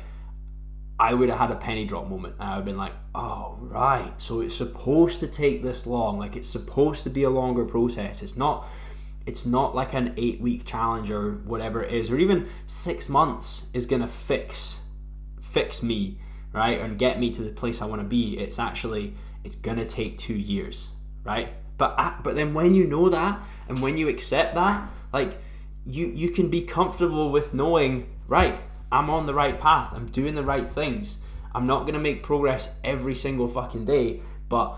I 0.99 1.13
would 1.13 1.29
have 1.29 1.39
had 1.39 1.51
a 1.51 1.57
penny 1.57 1.85
drop 1.85 2.09
moment 2.09 2.37
I 2.39 2.51
would 2.51 2.57
have 2.57 2.65
been 2.65 2.77
like 2.77 2.95
oh 3.15 3.59
right 3.61 4.15
so 4.19 4.41
it's 4.41 4.57
supposed 4.57 5.21
to 5.21 5.27
take 5.27 5.63
this 5.63 5.87
long 5.87 6.19
like 6.19 6.37
it's 6.37 6.49
supposed 6.49 7.03
to 7.05 7.11
be 7.11 7.25
a 7.25 7.31
longer 7.31 7.65
process 7.65 8.23
it's 8.23 8.37
not 8.37 8.67
it's 9.27 9.45
not 9.45 9.75
like 9.75 9.93
an 9.93 10.15
eight 10.17 10.41
week 10.41 10.65
challenge 10.65 11.11
or 11.11 11.33
whatever 11.33 11.83
it 11.83 11.93
is, 11.93 12.11
or 12.11 12.19
even 12.19 12.49
six 12.67 13.09
months 13.09 13.67
is 13.75 13.85
gonna 13.85 14.09
fix 14.09 14.81
fix 15.41 15.83
me, 15.83 16.21
right? 16.53 16.81
And 16.81 16.97
get 16.97 17.19
me 17.19 17.33
to 17.33 17.43
the 17.43 17.51
place 17.51 17.83
I 17.83 17.87
want 17.87 18.01
to 18.01 18.07
be. 18.07 18.39
It's 18.39 18.59
actually 18.59 19.15
it's 19.43 19.57
gonna 19.57 19.85
take 19.85 20.17
two 20.17 20.35
years, 20.35 20.89
right? 21.25 21.49
But 21.79 22.23
but 22.23 22.35
then 22.35 22.55
when 22.55 22.75
you 22.75 22.87
know 22.87 23.09
that 23.09 23.41
and 23.69 23.81
when 23.81 23.97
you 23.97 24.09
accept 24.09 24.55
that, 24.55 24.89
like 25.13 25.39
you 25.85 26.07
you 26.07 26.31
can 26.31 26.49
be 26.49 26.63
comfortable 26.63 27.31
with 27.31 27.55
knowing, 27.55 28.09
right? 28.27 28.61
I'm 28.91 29.11
on 29.11 29.27
the 29.27 29.35
right 29.35 29.59
path. 29.59 29.93
I'm 29.93 30.07
doing 30.07 30.35
the 30.35 30.45
right 30.45 30.69
things. 30.69 31.19
I'm 31.55 31.67
not 31.67 31.87
gonna 31.87 31.99
make 31.99 32.23
progress 32.23 32.71
every 32.85 33.15
single 33.15 33.49
fucking 33.49 33.85
day, 33.85 34.23
but 34.49 34.77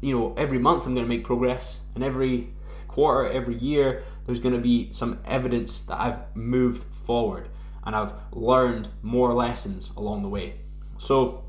you 0.00 0.18
know, 0.18 0.34
every 0.36 0.58
month 0.58 0.86
I'm 0.86 0.94
gonna 0.94 1.06
make 1.06 1.24
progress, 1.24 1.82
and 1.94 2.02
every 2.02 2.50
quarter, 2.92 3.28
every 3.30 3.56
year, 3.56 4.04
there's 4.26 4.40
going 4.40 4.54
to 4.54 4.60
be 4.60 4.92
some 4.92 5.18
evidence 5.24 5.80
that 5.82 6.00
I've 6.00 6.36
moved 6.36 6.84
forward 6.94 7.48
and 7.84 7.96
I've 7.96 8.12
learned 8.30 8.88
more 9.02 9.32
lessons 9.34 9.90
along 9.96 10.22
the 10.22 10.28
way. 10.28 10.54
So 10.98 11.44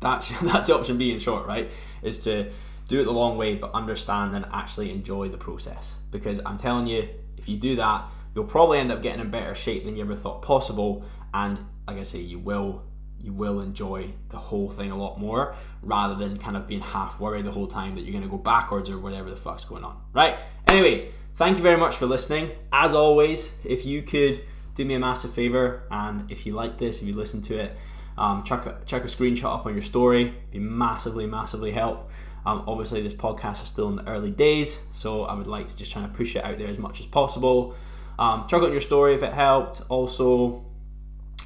that's 0.00 0.28
that's 0.42 0.70
option 0.70 0.98
B 0.98 1.12
in 1.12 1.18
short, 1.18 1.46
right? 1.46 1.70
Is 2.02 2.20
to 2.20 2.50
do 2.94 3.00
it 3.00 3.04
the 3.04 3.12
long 3.12 3.36
way, 3.36 3.56
but 3.56 3.72
understand 3.72 4.34
and 4.36 4.46
actually 4.52 4.90
enjoy 4.90 5.28
the 5.28 5.36
process. 5.36 5.94
Because 6.10 6.40
I'm 6.46 6.58
telling 6.58 6.86
you, 6.86 7.08
if 7.36 7.48
you 7.48 7.56
do 7.56 7.76
that, 7.76 8.04
you'll 8.34 8.44
probably 8.44 8.78
end 8.78 8.92
up 8.92 9.02
getting 9.02 9.20
in 9.20 9.30
better 9.30 9.54
shape 9.54 9.84
than 9.84 9.96
you 9.96 10.04
ever 10.04 10.16
thought 10.16 10.42
possible. 10.42 11.04
And 11.32 11.58
like 11.86 11.98
I 11.98 12.02
say, 12.02 12.20
you 12.20 12.38
will 12.38 12.84
you 13.20 13.32
will 13.32 13.60
enjoy 13.60 14.12
the 14.28 14.36
whole 14.36 14.68
thing 14.68 14.90
a 14.90 14.96
lot 14.96 15.18
more 15.18 15.56
rather 15.80 16.14
than 16.14 16.36
kind 16.36 16.58
of 16.58 16.66
being 16.66 16.82
half 16.82 17.18
worried 17.18 17.46
the 17.46 17.50
whole 17.50 17.66
time 17.66 17.94
that 17.94 18.02
you're 18.02 18.12
going 18.12 18.22
to 18.22 18.28
go 18.28 18.36
backwards 18.36 18.90
or 18.90 18.98
whatever 18.98 19.30
the 19.30 19.36
fuck's 19.36 19.64
going 19.64 19.82
on, 19.82 19.98
right? 20.12 20.36
Anyway, 20.68 21.10
thank 21.36 21.56
you 21.56 21.62
very 21.62 21.78
much 21.78 21.96
for 21.96 22.04
listening. 22.04 22.50
As 22.70 22.92
always, 22.92 23.54
if 23.64 23.86
you 23.86 24.02
could 24.02 24.44
do 24.74 24.84
me 24.84 24.92
a 24.92 24.98
massive 24.98 25.32
favor 25.32 25.84
and 25.90 26.30
if 26.30 26.44
you 26.44 26.52
like 26.52 26.78
this, 26.78 27.00
if 27.00 27.08
you 27.08 27.14
listen 27.14 27.40
to 27.40 27.58
it, 27.58 27.74
um, 28.18 28.44
check, 28.44 28.66
a, 28.66 28.72
a 28.72 29.08
screenshot 29.08 29.58
up 29.58 29.64
on 29.64 29.72
your 29.72 29.82
story, 29.82 30.34
be 30.50 30.58
massively, 30.58 31.26
massively 31.26 31.72
help. 31.72 32.10
Um, 32.46 32.64
obviously, 32.66 33.02
this 33.02 33.14
podcast 33.14 33.62
is 33.62 33.68
still 33.68 33.88
in 33.88 33.96
the 33.96 34.06
early 34.06 34.30
days, 34.30 34.78
so 34.92 35.24
I 35.24 35.34
would 35.34 35.46
like 35.46 35.66
to 35.66 35.76
just 35.76 35.92
try 35.92 36.02
to 36.02 36.08
push 36.08 36.36
it 36.36 36.44
out 36.44 36.58
there 36.58 36.68
as 36.68 36.78
much 36.78 37.00
as 37.00 37.06
possible. 37.06 37.74
Um, 38.18 38.46
check 38.48 38.62
out 38.62 38.70
your 38.70 38.80
story 38.80 39.14
if 39.14 39.22
it 39.22 39.32
helped. 39.32 39.82
Also, 39.88 40.64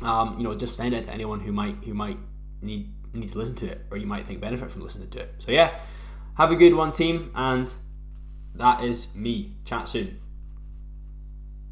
um, 0.02 0.36
you 0.38 0.44
know, 0.44 0.54
just 0.54 0.76
send 0.76 0.94
it 0.94 1.04
to 1.04 1.10
anyone 1.10 1.40
who 1.40 1.52
might 1.52 1.76
who 1.84 1.94
might 1.94 2.18
need 2.62 2.92
need 3.14 3.32
to 3.32 3.38
listen 3.38 3.54
to 3.56 3.66
it, 3.66 3.86
or 3.90 3.96
you 3.96 4.06
might 4.06 4.26
think 4.26 4.40
benefit 4.40 4.70
from 4.70 4.82
listening 4.82 5.08
to 5.10 5.20
it. 5.20 5.34
So 5.38 5.52
yeah, 5.52 5.78
have 6.36 6.50
a 6.50 6.56
good 6.56 6.74
one, 6.74 6.92
team, 6.92 7.30
and 7.34 7.72
that 8.54 8.82
is 8.82 9.14
me. 9.14 9.56
Chat 9.64 9.88
soon. 9.88 10.18